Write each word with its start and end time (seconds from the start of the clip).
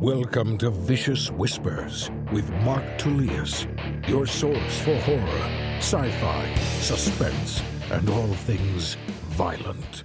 Welcome 0.00 0.58
to 0.58 0.68
Vicious 0.68 1.30
Whispers 1.30 2.10
with 2.30 2.50
Mark 2.56 2.84
Tullius, 2.98 3.66
your 4.06 4.26
source 4.26 4.78
for 4.80 4.94
horror, 4.96 5.48
sci 5.78 6.10
fi, 6.20 6.54
suspense, 6.80 7.62
and 7.90 8.06
all 8.10 8.26
things 8.26 8.98
violent. 9.28 10.04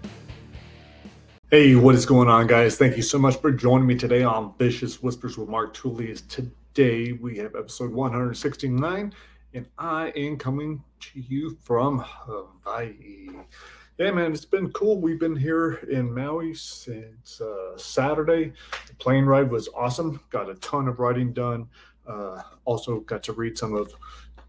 Hey, 1.49 1.75
what 1.75 1.93
is 1.95 2.05
going 2.05 2.29
on, 2.29 2.47
guys? 2.47 2.77
Thank 2.77 2.95
you 2.95 3.03
so 3.03 3.19
much 3.19 3.35
for 3.35 3.51
joining 3.51 3.85
me 3.85 3.95
today 3.95 4.23
on 4.23 4.53
Vicious 4.57 5.03
Whispers 5.03 5.37
with 5.37 5.49
Mark 5.49 5.73
Tullius. 5.73 6.21
Today 6.21 7.11
we 7.11 7.35
have 7.39 7.55
episode 7.55 7.91
169, 7.91 9.13
and 9.53 9.65
I 9.77 10.13
am 10.15 10.37
coming 10.37 10.81
to 11.01 11.19
you 11.19 11.57
from 11.63 11.99
Hawaii. 11.99 13.27
Yeah, 13.97 14.11
man, 14.11 14.31
it's 14.31 14.45
been 14.45 14.71
cool. 14.71 14.99
We've 14.99 15.19
been 15.19 15.35
here 15.35 15.73
in 15.91 16.11
Maui 16.13 16.55
since 16.55 17.39
uh, 17.39 17.77
Saturday. 17.77 18.53
The 18.87 18.95
plane 18.95 19.25
ride 19.25 19.51
was 19.51 19.69
awesome. 19.75 20.21
Got 20.29 20.49
a 20.49 20.55
ton 20.55 20.87
of 20.87 20.99
writing 20.99 21.33
done. 21.33 21.67
Uh, 22.07 22.41
also 22.65 23.01
got 23.01 23.21
to 23.23 23.33
read 23.33 23.57
some 23.57 23.75
of 23.75 23.93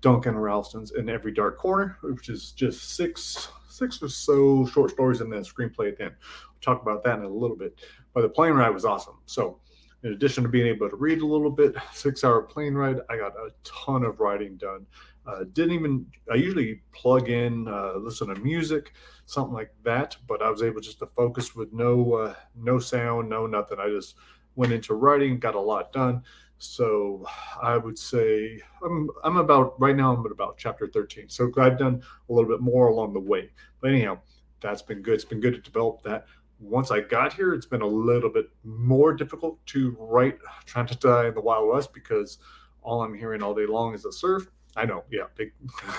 Duncan 0.00 0.38
Ralston's 0.38 0.92
In 0.92 1.10
Every 1.10 1.32
Dark 1.32 1.58
Corner, 1.58 1.98
which 2.02 2.28
is 2.28 2.52
just 2.52 2.96
six 2.96 3.48
six 3.68 4.02
or 4.02 4.08
so 4.08 4.66
short 4.66 4.90
stories 4.90 5.20
and 5.20 5.32
then 5.32 5.40
a 5.40 5.42
screenplay 5.42 5.88
at 5.88 5.98
the 5.98 6.04
end. 6.04 6.14
We'll 6.20 6.60
talk 6.74 6.82
about 6.82 7.02
that 7.04 7.18
in 7.18 7.24
a 7.24 7.28
little 7.28 7.56
bit. 7.56 7.80
But 8.14 8.22
the 8.22 8.28
plane 8.28 8.52
ride 8.52 8.70
was 8.70 8.84
awesome. 8.84 9.18
So 9.26 9.58
in 10.02 10.12
addition 10.12 10.42
to 10.44 10.48
being 10.48 10.66
able 10.66 10.90
to 10.90 10.96
read 10.96 11.20
a 11.20 11.26
little 11.26 11.50
bit, 11.50 11.74
six 11.92 12.22
hour 12.24 12.42
plane 12.42 12.74
ride, 12.74 12.98
I 13.08 13.16
got 13.16 13.32
a 13.32 13.50
ton 13.64 14.04
of 14.04 14.20
writing 14.20 14.56
done. 14.56 14.86
Uh, 15.26 15.44
didn't 15.52 15.72
even, 15.72 16.06
I 16.30 16.34
usually 16.34 16.82
plug 16.92 17.28
in, 17.28 17.68
uh, 17.68 17.94
listen 17.96 18.28
to 18.28 18.34
music, 18.36 18.92
something 19.24 19.54
like 19.54 19.72
that, 19.84 20.16
but 20.26 20.42
I 20.42 20.50
was 20.50 20.62
able 20.62 20.80
just 20.80 20.98
to 20.98 21.06
focus 21.06 21.54
with 21.54 21.72
no, 21.72 22.14
uh, 22.14 22.34
no 22.56 22.78
sound, 22.78 23.28
no 23.28 23.46
nothing. 23.46 23.78
I 23.78 23.88
just 23.88 24.16
went 24.56 24.72
into 24.72 24.94
writing, 24.94 25.38
got 25.38 25.54
a 25.54 25.60
lot 25.60 25.92
done. 25.92 26.22
So 26.58 27.26
I 27.60 27.76
would 27.76 27.98
say 27.98 28.60
I'm, 28.84 29.08
I'm 29.24 29.36
about, 29.36 29.80
right 29.80 29.96
now, 29.96 30.14
I'm 30.14 30.24
at 30.26 30.32
about 30.32 30.58
chapter 30.58 30.86
13. 30.86 31.28
So 31.28 31.50
I've 31.56 31.78
done 31.78 32.02
a 32.28 32.32
little 32.32 32.48
bit 32.48 32.60
more 32.60 32.88
along 32.88 33.14
the 33.14 33.20
way. 33.20 33.50
But 33.80 33.90
anyhow, 33.90 34.18
that's 34.60 34.82
been 34.82 35.02
good. 35.02 35.14
It's 35.14 35.24
been 35.24 35.40
good 35.40 35.54
to 35.54 35.60
develop 35.60 36.02
that 36.02 36.26
once 36.62 36.90
I 36.90 37.00
got 37.00 37.32
here, 37.32 37.54
it's 37.54 37.66
been 37.66 37.82
a 37.82 37.86
little 37.86 38.30
bit 38.30 38.46
more 38.64 39.12
difficult 39.12 39.64
to 39.66 39.96
write 39.98 40.38
Trying 40.64 40.86
to 40.86 40.96
Die 40.96 41.28
in 41.28 41.34
the 41.34 41.40
Wild 41.40 41.68
West 41.68 41.92
because 41.92 42.38
all 42.82 43.02
I'm 43.02 43.14
hearing 43.14 43.42
all 43.42 43.54
day 43.54 43.66
long 43.66 43.94
is 43.94 44.04
the 44.04 44.12
surf. 44.12 44.48
I 44.76 44.86
know, 44.86 45.04
yeah, 45.10 45.24
big, 45.36 45.52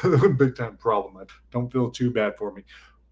big 0.37 0.55
time 0.55 0.77
problem. 0.77 1.17
I 1.17 1.23
don't 1.51 1.71
feel 1.71 1.91
too 1.91 2.11
bad 2.11 2.37
for 2.37 2.51
me, 2.51 2.63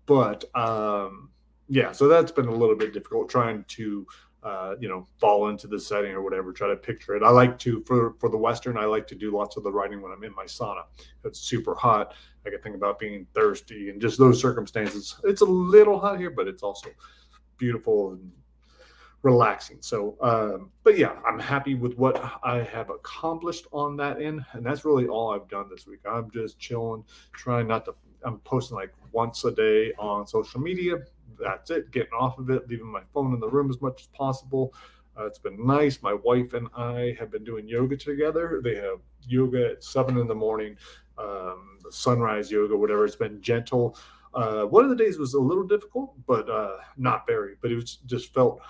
but 0.05 0.43
um, 0.55 1.29
yeah, 1.67 1.91
so 1.91 2.07
that's 2.07 2.31
been 2.31 2.47
a 2.47 2.53
little 2.53 2.75
bit 2.75 2.93
difficult 2.93 3.29
trying 3.29 3.63
to, 3.69 4.07
uh, 4.43 4.75
you 4.79 4.89
know, 4.89 5.07
fall 5.19 5.49
into 5.49 5.67
the 5.67 5.79
setting 5.79 6.11
or 6.11 6.21
whatever. 6.21 6.51
Try 6.51 6.67
to 6.69 6.75
picture 6.75 7.15
it. 7.15 7.21
I 7.23 7.29
like 7.29 7.59
to 7.59 7.83
for 7.85 8.15
for 8.19 8.29
the 8.29 8.37
western. 8.37 8.77
I 8.77 8.85
like 8.85 9.05
to 9.07 9.15
do 9.15 9.31
lots 9.31 9.55
of 9.55 9.63
the 9.63 9.71
writing 9.71 10.01
when 10.01 10.11
I'm 10.11 10.23
in 10.23 10.33
my 10.35 10.45
sauna. 10.45 10.83
It's 11.23 11.39
super 11.39 11.75
hot. 11.75 12.15
I 12.45 12.49
can 12.49 12.59
think 12.61 12.75
about 12.75 12.97
being 12.97 13.27
thirsty 13.35 13.89
and 13.89 14.01
just 14.01 14.17
those 14.17 14.41
circumstances. 14.41 15.15
It's 15.23 15.41
a 15.41 15.45
little 15.45 15.99
hot 15.99 16.19
here, 16.19 16.31
but 16.31 16.47
it's 16.47 16.63
also 16.63 16.89
beautiful 17.57 18.13
and 18.13 18.31
relaxing. 19.23 19.77
So, 19.81 20.17
um, 20.21 20.71
but 20.83 20.97
yeah, 20.97 21.15
I'm 21.27 21.39
happy 21.39 21.75
with 21.75 21.97
what 21.97 22.21
I 22.43 22.63
have 22.63 22.89
accomplished 22.89 23.67
on 23.71 23.95
that 23.97 24.21
end, 24.21 24.43
and 24.53 24.65
that's 24.65 24.85
really 24.85 25.07
all 25.07 25.33
I've 25.33 25.47
done 25.47 25.67
this 25.69 25.85
week. 25.85 25.99
I'm 26.09 26.31
just 26.31 26.59
chilling, 26.59 27.03
trying 27.33 27.67
not 27.67 27.85
to. 27.85 27.95
I'm 28.23 28.39
posting 28.39 28.77
like 28.77 28.93
once 29.11 29.43
a 29.45 29.51
day 29.51 29.93
on 29.97 30.27
social 30.27 30.59
media. 30.59 30.97
That's 31.39 31.71
it. 31.71 31.91
Getting 31.91 32.13
off 32.13 32.37
of 32.37 32.49
it, 32.49 32.67
leaving 32.67 32.91
my 32.91 33.01
phone 33.13 33.33
in 33.33 33.39
the 33.39 33.49
room 33.49 33.69
as 33.69 33.81
much 33.81 34.01
as 34.01 34.07
possible. 34.07 34.73
Uh, 35.19 35.25
it's 35.25 35.39
been 35.39 35.65
nice. 35.65 36.01
My 36.01 36.13
wife 36.13 36.53
and 36.53 36.67
I 36.75 37.15
have 37.19 37.31
been 37.31 37.43
doing 37.43 37.67
yoga 37.67 37.97
together. 37.97 38.61
They 38.63 38.75
have 38.75 38.99
yoga 39.27 39.71
at 39.71 39.83
seven 39.83 40.17
in 40.17 40.27
the 40.27 40.35
morning, 40.35 40.77
um, 41.17 41.79
sunrise 41.89 42.51
yoga, 42.51 42.77
whatever. 42.77 43.05
It's 43.05 43.15
been 43.15 43.41
gentle. 43.41 43.97
Uh, 44.33 44.63
one 44.63 44.83
of 44.83 44.89
the 44.89 44.95
days 44.95 45.17
was 45.17 45.33
a 45.33 45.39
little 45.39 45.65
difficult, 45.65 46.13
but 46.25 46.49
uh, 46.49 46.77
not 46.97 47.27
very. 47.27 47.55
But 47.61 47.71
it 47.71 47.75
was 47.75 47.97
just 48.05 48.33
felt 48.33 48.61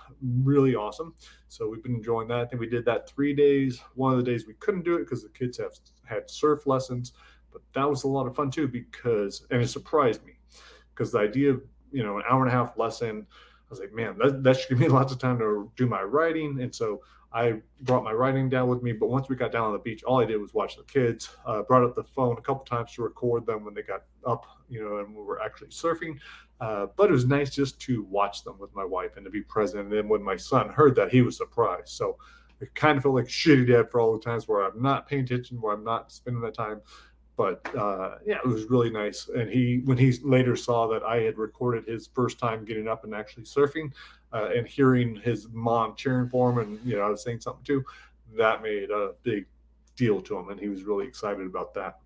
really 0.44 0.76
awesome. 0.76 1.14
So 1.50 1.70
we've 1.70 1.84
been 1.84 1.96
enjoying 1.96 2.28
that. 2.30 2.40
I 2.40 2.46
think 2.46 2.60
we 2.60 2.68
did 2.68 2.86
that 2.86 3.08
three 3.08 3.34
days. 3.34 3.80
One 3.96 4.12
of 4.12 4.18
the 4.18 4.32
days 4.32 4.48
we 4.48 4.56
couldn't 4.56 4.84
do 4.84 4.96
it 4.96 5.00
because 5.00 5.22
the 5.22 5.30
kids 5.30 5.58
have 5.60 5.74
had 6.04 6.30
surf 6.30 6.66
lessons, 6.66 7.14
but 7.52 7.62
that 7.74 7.88
was 7.88 8.04
a 8.04 8.08
lot 8.08 8.26
of 8.26 8.36
fun 8.36 8.50
too 8.50 8.68
because 8.68 9.46
and 9.52 9.62
it 9.62 9.68
surprised 9.68 10.26
me 10.26 10.34
because 10.94 11.12
the 11.12 11.20
idea 11.20 11.52
of 11.52 11.62
you 11.92 12.04
know 12.04 12.18
an 12.18 12.24
hour 12.30 12.42
and 12.42 12.52
a 12.52 12.56
half 12.56 12.78
lesson, 12.78 13.28
I 13.30 13.70
was 13.70 13.80
like, 13.80 13.94
man, 13.94 14.18
that, 14.18 14.44
that 14.44 14.60
should 14.60 14.70
give 14.70 14.80
me 14.80 14.88
lots 14.90 15.14
of 15.14 15.20
time 15.20 15.38
to 15.40 15.72
do 15.76 15.86
my 15.86 16.02
writing, 16.02 16.62
and 16.62 16.74
so 16.74 17.02
I 17.34 17.62
brought 17.82 18.04
my 18.04 18.12
writing 18.12 18.50
down 18.50 18.68
with 18.68 18.84
me, 18.84 18.92
but 18.92 19.10
once 19.10 19.30
we 19.30 19.36
got 19.36 19.52
down 19.52 19.68
on 19.68 19.74
the 19.74 19.80
beach, 19.80 20.04
all 20.04 20.22
I 20.22 20.26
did 20.26 20.38
was 20.38 20.54
watch 20.54 20.76
the 20.76 20.84
kids. 20.84 21.30
Uh, 21.46 21.62
brought 21.62 21.84
up 21.84 21.96
the 21.96 22.04
phone 22.04 22.38
a 22.38 22.42
couple 22.42 22.66
times 22.66 22.94
to 22.94 23.04
record 23.04 23.46
them 23.46 23.64
when 23.64 23.74
they 23.74 23.84
got 23.84 24.04
up, 24.28 24.46
you 24.70 24.84
know, 24.84 24.98
and 24.98 25.16
we 25.16 25.24
were 25.24 25.42
actually 25.42 25.70
surfing. 25.70 26.20
Uh, 26.60 26.88
but 26.98 27.10
it 27.10 27.14
was 27.14 27.26
nice 27.26 27.50
just 27.50 27.80
to 27.82 28.04
watch 28.04 28.44
them 28.44 28.60
with 28.60 28.74
my 28.76 28.84
wife 28.84 29.16
and 29.16 29.26
to 29.26 29.32
be 29.32 29.42
present. 29.42 29.84
And 29.84 29.92
then 29.92 30.10
when 30.10 30.22
my 30.22 30.36
son 30.36 30.70
heard 30.70 30.96
that, 30.96 31.12
he 31.12 31.22
was 31.22 31.38
surprised. 31.38 31.90
So 31.90 32.18
it 32.60 32.76
kind 32.76 32.98
of 32.98 33.04
felt 33.04 33.16
like 33.16 33.26
shitty 33.26 33.68
dad 33.68 33.90
for 33.90 34.00
all 34.00 34.14
the 34.14 34.24
times 34.24 34.48
where 34.48 34.64
I'm 34.64 34.82
not 34.82 35.08
paying 35.08 35.24
attention, 35.24 35.60
where 35.60 35.74
I'm 35.74 35.84
not 35.84 36.12
spending 36.12 36.42
that 36.44 36.54
time. 36.54 36.82
But 37.42 37.76
uh, 37.76 38.20
yeah, 38.24 38.38
it 38.38 38.46
was 38.46 38.66
really 38.66 38.92
nice. 38.92 39.28
And 39.28 39.50
he, 39.50 39.82
when 39.86 39.98
he 39.98 40.14
later 40.22 40.56
saw 40.56 40.86
that 40.90 41.02
I 41.02 41.22
had 41.22 41.40
recorded 41.40 41.86
his 41.88 42.06
first 42.06 42.38
time 42.38 42.66
getting 42.66 42.88
up 42.88 43.04
and 43.04 43.16
actually 43.16 43.46
surfing, 43.46 43.92
uh, 44.32 44.50
and 44.56 44.68
hearing 44.68 45.16
his 45.16 45.48
mom 45.52 45.96
cheering 45.96 46.30
for 46.30 46.52
him, 46.52 46.60
and 46.60 46.80
you 46.86 46.98
know, 46.98 47.02
I 47.02 47.10
was 47.10 47.24
saying 47.24 47.40
something 47.40 47.64
too, 47.64 47.84
that 48.38 48.62
made 48.62 48.92
a 48.92 49.14
big 49.24 49.48
deal 49.96 50.22
to 50.22 50.38
him, 50.38 50.50
and 50.50 50.60
he 50.60 50.70
was 50.70 50.84
really 50.84 51.08
excited 51.08 51.48
about 51.48 51.74
that. 51.74 51.98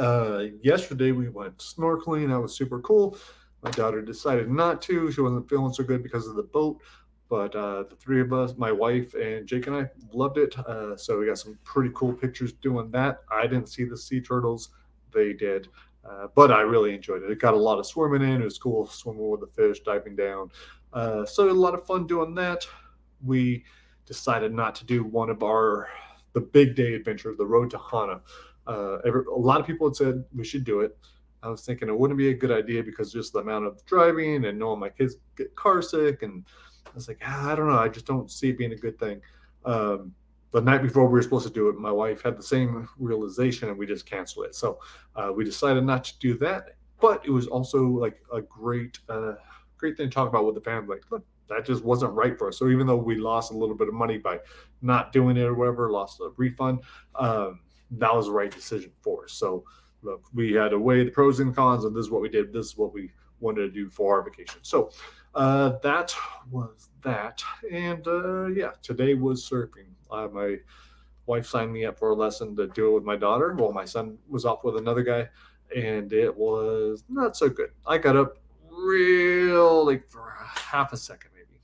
Uh, 0.00 0.46
yesterday 0.62 1.12
we 1.12 1.28
went 1.28 1.56
snorkeling. 1.58 2.28
That 2.28 2.40
was 2.40 2.56
super 2.56 2.80
cool. 2.80 3.16
My 3.62 3.70
daughter 3.70 4.02
decided 4.02 4.50
not 4.50 4.82
to. 4.82 5.12
She 5.12 5.20
wasn't 5.20 5.48
feeling 5.48 5.72
so 5.72 5.84
good 5.84 6.02
because 6.02 6.26
of 6.26 6.34
the 6.34 6.42
boat. 6.42 6.80
But 7.28 7.56
uh, 7.56 7.84
the 7.84 7.96
three 7.96 8.20
of 8.20 8.32
us, 8.32 8.54
my 8.56 8.70
wife 8.70 9.14
and 9.14 9.46
Jake 9.46 9.66
and 9.66 9.76
I, 9.76 9.90
loved 10.12 10.38
it. 10.38 10.58
Uh, 10.58 10.96
so 10.96 11.18
we 11.18 11.26
got 11.26 11.38
some 11.38 11.58
pretty 11.64 11.90
cool 11.94 12.12
pictures 12.12 12.52
doing 12.52 12.90
that. 12.90 13.22
I 13.30 13.46
didn't 13.46 13.68
see 13.68 13.84
the 13.84 13.96
sea 13.96 14.20
turtles; 14.20 14.70
they 15.12 15.32
did. 15.32 15.68
Uh, 16.08 16.26
but 16.34 16.52
I 16.52 16.60
really 16.60 16.94
enjoyed 16.94 17.22
it. 17.22 17.30
It 17.30 17.38
got 17.38 17.54
a 17.54 17.58
lot 17.58 17.78
of 17.78 17.86
swimming 17.86 18.22
in. 18.22 18.42
It 18.42 18.44
was 18.44 18.58
cool 18.58 18.86
swimming 18.86 19.30
with 19.30 19.40
the 19.40 19.46
fish, 19.46 19.80
diving 19.80 20.16
down. 20.16 20.50
Uh, 20.92 21.24
so 21.24 21.50
a 21.50 21.52
lot 21.52 21.74
of 21.74 21.86
fun 21.86 22.06
doing 22.06 22.34
that. 22.34 22.66
We 23.24 23.64
decided 24.04 24.52
not 24.52 24.74
to 24.76 24.84
do 24.84 25.02
one 25.02 25.30
of 25.30 25.42
our 25.42 25.88
the 26.34 26.40
big 26.40 26.74
day 26.74 26.94
adventure, 26.94 27.34
the 27.36 27.46
road 27.46 27.70
to 27.70 27.78
Hana. 27.78 28.20
Uh, 28.66 28.96
every, 29.06 29.22
a 29.24 29.38
lot 29.38 29.60
of 29.60 29.66
people 29.66 29.88
had 29.88 29.96
said 29.96 30.24
we 30.34 30.44
should 30.44 30.64
do 30.64 30.80
it. 30.80 30.98
I 31.44 31.48
was 31.48 31.64
thinking 31.64 31.88
it 31.88 31.98
wouldn't 31.98 32.18
be 32.18 32.30
a 32.30 32.34
good 32.34 32.50
idea 32.50 32.82
because 32.82 33.12
just 33.12 33.32
the 33.32 33.40
amount 33.40 33.66
of 33.66 33.84
driving 33.86 34.46
and 34.46 34.58
knowing 34.58 34.80
my 34.80 34.88
kids 34.88 35.16
get 35.36 35.54
car 35.54 35.82
sick, 35.82 36.22
and 36.22 36.44
I 36.86 36.90
was 36.94 37.08
like, 37.08 37.20
ah, 37.24 37.52
I 37.52 37.54
don't 37.54 37.68
know, 37.68 37.78
I 37.78 37.88
just 37.88 38.06
don't 38.06 38.30
see 38.30 38.50
it 38.50 38.58
being 38.58 38.72
a 38.72 38.76
good 38.76 38.98
thing. 38.98 39.20
Um, 39.64 40.12
the 40.52 40.60
night 40.60 40.82
before 40.82 41.06
we 41.06 41.12
were 41.12 41.22
supposed 41.22 41.46
to 41.46 41.52
do 41.52 41.68
it, 41.68 41.76
my 41.76 41.90
wife 41.90 42.22
had 42.22 42.38
the 42.38 42.42
same 42.42 42.88
realization, 42.98 43.68
and 43.68 43.76
we 43.76 43.86
just 43.86 44.06
canceled 44.06 44.46
it. 44.46 44.54
So 44.54 44.78
uh, 45.16 45.32
we 45.34 45.44
decided 45.44 45.84
not 45.84 46.04
to 46.04 46.18
do 46.18 46.38
that. 46.38 46.76
But 47.00 47.26
it 47.26 47.30
was 47.30 47.48
also 47.48 47.84
like 47.84 48.22
a 48.32 48.40
great, 48.40 48.98
uh, 49.08 49.34
great 49.76 49.96
thing 49.96 50.08
to 50.08 50.14
talk 50.14 50.28
about 50.28 50.46
with 50.46 50.54
the 50.54 50.60
family. 50.60 50.96
Like, 50.96 51.04
look, 51.10 51.26
that 51.48 51.66
just 51.66 51.84
wasn't 51.84 52.12
right 52.12 52.38
for 52.38 52.48
us. 52.48 52.58
So 52.58 52.68
even 52.68 52.86
though 52.86 52.96
we 52.96 53.16
lost 53.16 53.52
a 53.52 53.56
little 53.56 53.74
bit 53.76 53.88
of 53.88 53.94
money 53.94 54.16
by 54.16 54.38
not 54.80 55.12
doing 55.12 55.36
it 55.36 55.42
or 55.42 55.54
whatever, 55.54 55.90
lost 55.90 56.20
a 56.20 56.30
refund, 56.36 56.80
um, 57.16 57.60
that 57.90 58.14
was 58.14 58.26
the 58.26 58.32
right 58.32 58.50
decision 58.50 58.92
for 59.02 59.24
us. 59.24 59.32
So 59.32 59.64
look, 60.04 60.22
we 60.34 60.52
had 60.52 60.68
to 60.68 60.78
weigh 60.78 61.04
the 61.04 61.10
pros 61.10 61.40
and 61.40 61.54
cons, 61.54 61.84
and 61.84 61.96
this 61.96 62.04
is 62.06 62.10
what 62.10 62.22
we 62.22 62.28
did. 62.28 62.52
This 62.52 62.66
is 62.66 62.76
what 62.76 62.92
we 62.92 63.10
wanted 63.40 63.62
to 63.62 63.70
do 63.70 63.88
for 63.88 64.16
our 64.16 64.22
vacation. 64.22 64.60
So 64.62 64.90
uh, 65.34 65.72
that 65.82 66.14
was 66.50 66.90
that. 67.02 67.42
And 67.72 68.06
uh, 68.06 68.46
yeah, 68.46 68.72
today 68.82 69.14
was 69.14 69.48
surfing. 69.48 69.88
My 70.10 70.56
wife 71.26 71.46
signed 71.46 71.72
me 71.72 71.84
up 71.86 71.98
for 71.98 72.10
a 72.10 72.14
lesson 72.14 72.54
to 72.56 72.68
do 72.68 72.88
it 72.88 72.94
with 72.94 73.04
my 73.04 73.16
daughter. 73.16 73.54
Well, 73.54 73.72
my 73.72 73.84
son 73.84 74.18
was 74.28 74.44
off 74.44 74.62
with 74.62 74.76
another 74.76 75.02
guy, 75.02 75.28
and 75.74 76.12
it 76.12 76.34
was 76.34 77.04
not 77.08 77.36
so 77.36 77.48
good. 77.48 77.70
I 77.86 77.98
got 77.98 78.16
up 78.16 78.38
real 78.70 79.84
like 79.84 80.08
for 80.08 80.34
half 80.38 80.92
a 80.92 80.96
second, 80.96 81.30
maybe 81.34 81.60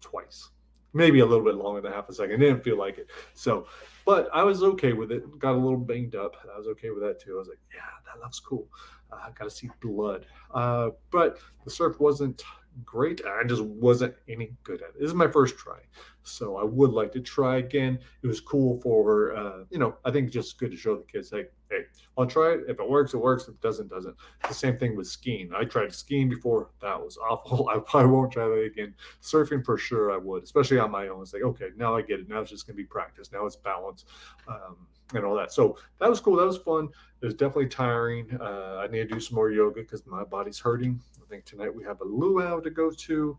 twice, 0.00 0.50
maybe 0.96 1.20
a 1.20 1.26
little 1.26 1.44
bit 1.44 1.56
longer 1.56 1.80
than 1.80 1.92
half 1.92 2.08
a 2.08 2.12
second. 2.14 2.40
Didn't 2.40 2.64
feel 2.64 2.78
like 2.78 2.98
it. 2.98 3.08
So 3.34 3.66
but 4.06 4.28
I 4.32 4.44
was 4.44 4.62
okay 4.62 4.92
with 4.92 5.10
it. 5.10 5.38
Got 5.38 5.56
a 5.56 5.58
little 5.58 5.76
banged 5.76 6.14
up. 6.14 6.36
I 6.54 6.56
was 6.56 6.68
okay 6.68 6.90
with 6.90 7.02
that 7.02 7.20
too. 7.20 7.34
I 7.34 7.38
was 7.38 7.48
like, 7.48 7.58
yeah, 7.74 7.80
that 8.06 8.22
looks 8.22 8.38
cool. 8.38 8.68
Uh, 9.12 9.16
I 9.16 9.30
got 9.32 9.44
to 9.44 9.50
see 9.50 9.68
blood. 9.80 10.26
Uh, 10.54 10.90
but 11.10 11.38
the 11.64 11.70
surf 11.70 11.98
wasn't 11.98 12.44
great. 12.84 13.20
I 13.24 13.44
just 13.44 13.62
wasn't 13.62 14.14
any 14.28 14.52
good 14.62 14.82
at 14.82 14.90
it. 14.90 15.00
This 15.00 15.08
is 15.08 15.14
my 15.14 15.28
first 15.28 15.56
try. 15.56 15.78
So 16.22 16.56
I 16.56 16.64
would 16.64 16.90
like 16.90 17.12
to 17.12 17.20
try 17.20 17.58
again. 17.58 17.98
It 18.22 18.26
was 18.26 18.40
cool 18.40 18.80
for, 18.80 19.36
uh, 19.36 19.64
you 19.70 19.78
know, 19.78 19.96
I 20.04 20.10
think 20.10 20.30
just 20.30 20.58
good 20.58 20.70
to 20.72 20.76
show 20.76 20.96
the 20.96 21.04
kids, 21.04 21.32
like, 21.32 21.52
hey, 21.70 21.82
I'll 22.18 22.26
try 22.26 22.54
it. 22.54 22.60
If 22.68 22.80
it 22.80 22.88
works, 22.88 23.14
it 23.14 23.18
works. 23.18 23.44
If 23.44 23.50
it 23.50 23.60
doesn't, 23.60 23.88
doesn't. 23.88 24.16
The 24.48 24.54
same 24.54 24.76
thing 24.76 24.96
with 24.96 25.06
skiing. 25.06 25.50
I 25.54 25.64
tried 25.64 25.92
skiing 25.94 26.28
before. 26.28 26.70
That 26.80 27.00
was 27.00 27.16
awful. 27.18 27.68
I 27.72 27.78
probably 27.78 28.10
won't 28.10 28.32
try 28.32 28.48
that 28.48 28.70
again. 28.72 28.94
Surfing 29.22 29.64
for 29.64 29.78
sure 29.78 30.12
I 30.12 30.16
would, 30.16 30.42
especially 30.42 30.78
on 30.78 30.90
my 30.90 31.08
own. 31.08 31.22
It's 31.22 31.32
like, 31.32 31.42
okay, 31.42 31.68
now 31.76 31.96
I 31.96 32.02
get 32.02 32.20
it. 32.20 32.28
Now 32.28 32.40
it's 32.40 32.50
just 32.50 32.66
going 32.66 32.76
to 32.76 32.82
be 32.82 32.86
practice. 32.86 33.30
Now 33.32 33.46
it's 33.46 33.56
balance 33.56 34.04
um, 34.48 34.76
and 35.14 35.24
all 35.24 35.34
that. 35.36 35.52
So 35.52 35.78
that 36.00 36.08
was 36.08 36.20
cool. 36.20 36.36
That 36.36 36.46
was 36.46 36.58
fun. 36.58 36.88
It 37.20 37.24
was 37.24 37.34
definitely 37.34 37.68
tiring. 37.68 38.36
Uh, 38.40 38.82
I 38.82 38.86
need 38.88 39.08
to 39.08 39.14
do 39.14 39.20
some 39.20 39.36
more 39.36 39.50
yoga 39.50 39.80
because 39.80 40.04
my 40.06 40.24
body's 40.24 40.58
hurting. 40.58 41.00
I 41.22 41.28
think 41.28 41.44
tonight 41.44 41.74
we 41.74 41.84
have 41.84 42.00
a 42.00 42.04
luau 42.04 42.60
to 42.60 42.70
go 42.70 42.90
to. 42.90 43.38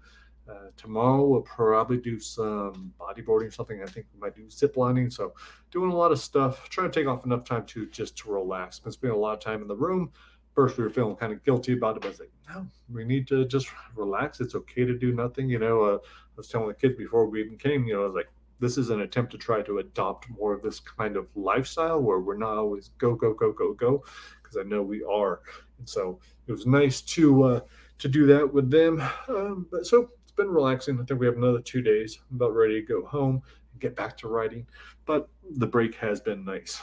Uh, 0.50 0.70
tomorrow 0.78 1.26
we'll 1.26 1.42
probably 1.42 1.98
do 1.98 2.20
some 2.20 2.94
bodyboarding, 3.00 3.48
or 3.48 3.52
something 3.52 3.82
I 3.84 3.86
think 3.86 4.06
we 4.14 4.20
might 4.20 4.36
do 4.36 4.50
zip 4.50 4.78
lining. 4.78 5.10
So 5.10 5.34
doing 5.72 5.92
a 5.92 5.96
lot 5.96 6.14
of 6.14 6.20
stuff, 6.20 6.70
trying 6.70 6.90
to 6.90 7.00
take 7.00 7.08
off 7.08 7.26
enough 7.26 7.44
time 7.44 7.66
to 7.66 7.86
just 7.88 8.18
to 8.20 8.32
relax. 8.32 8.80
Been 8.80 8.94
spending 8.94 9.18
a 9.18 9.20
lot 9.20 9.34
of 9.34 9.40
time 9.42 9.62
in 9.62 9.68
the 9.68 9.76
room. 9.76 10.12
First 10.56 10.78
we 10.78 10.86
were 10.86 10.90
feeling 10.90 11.16
kind 11.18 11.34
of 11.34 11.44
guilty 11.44 11.74
about 11.74 11.98
it, 11.98 12.02
but 12.02 12.08
I 12.08 12.12
was 12.12 12.20
like, 12.20 12.32
no, 12.50 12.66
we 12.92 13.04
need 13.04 13.28
to 13.28 13.46
just 13.46 13.68
relax. 13.96 14.40
It's 14.40 14.56
okay 14.56 14.86
to 14.86 14.98
do 14.98 15.12
nothing. 15.12 15.50
You 15.50 15.60
know, 15.60 15.84
uh, 15.84 15.98
I 15.98 16.34
was 16.38 16.48
telling 16.48 16.70
the 16.70 16.74
kids 16.74 16.96
before 16.98 17.28
we 17.28 17.42
even 17.42 17.58
came, 17.58 17.86
you 17.86 17.94
know, 17.94 18.04
I 18.04 18.06
was 18.06 18.16
like, 18.16 18.30
this 18.60 18.78
is 18.78 18.90
an 18.90 19.02
attempt 19.02 19.32
to 19.32 19.38
try 19.38 19.62
to 19.62 19.80
adopt 19.80 20.30
more 20.30 20.54
of 20.54 20.62
this 20.62 20.80
kind 20.80 21.16
of 21.16 21.28
lifestyle 21.36 22.02
where 22.02 22.20
we're 22.20 22.38
not 22.38 22.58
always 22.58 22.90
go, 22.98 23.16
go, 23.16 23.34
go, 23.34 23.52
go, 23.52 23.74
go, 23.74 24.04
because 24.42 24.58
I 24.58 24.64
know 24.64 24.82
we 24.82 25.04
are. 25.04 25.42
And 25.80 25.88
so 25.88 26.20
it 26.48 26.52
was 26.52 26.66
nice 26.66 27.02
to 27.02 27.44
uh, 27.44 27.60
to 28.00 28.08
do 28.08 28.26
that 28.28 28.52
with 28.52 28.70
them. 28.70 29.02
Um, 29.28 29.68
but 29.72 29.86
so 29.86 30.10
it's 30.24 30.32
been 30.32 30.50
relaxing. 30.50 31.00
I 31.00 31.04
think 31.04 31.20
we 31.20 31.26
have 31.26 31.38
another 31.38 31.62
two 31.62 31.82
days. 31.82 32.20
I'm 32.30 32.38
about 32.38 32.56
ready 32.56 32.82
to 32.82 32.88
go 32.88 33.06
home 33.06 33.42
and 33.72 33.82
get 33.82 33.96
back 33.96 34.18
to 34.18 34.28
writing. 34.28 34.66
But 35.06 35.30
the 35.52 35.68
break 35.68 35.96
has 35.96 36.20
been 36.22 36.44
nice. 36.46 36.82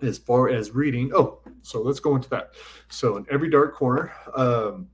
As 0.00 0.18
far 0.18 0.48
as 0.48 0.72
reading, 0.72 1.12
oh, 1.14 1.40
so 1.62 1.80
let's 1.80 2.00
go 2.00 2.16
into 2.16 2.28
that. 2.30 2.54
So 2.88 3.16
in 3.16 3.26
every 3.30 3.48
dark 3.48 3.74
corner, 3.74 4.12
um, 4.34 4.88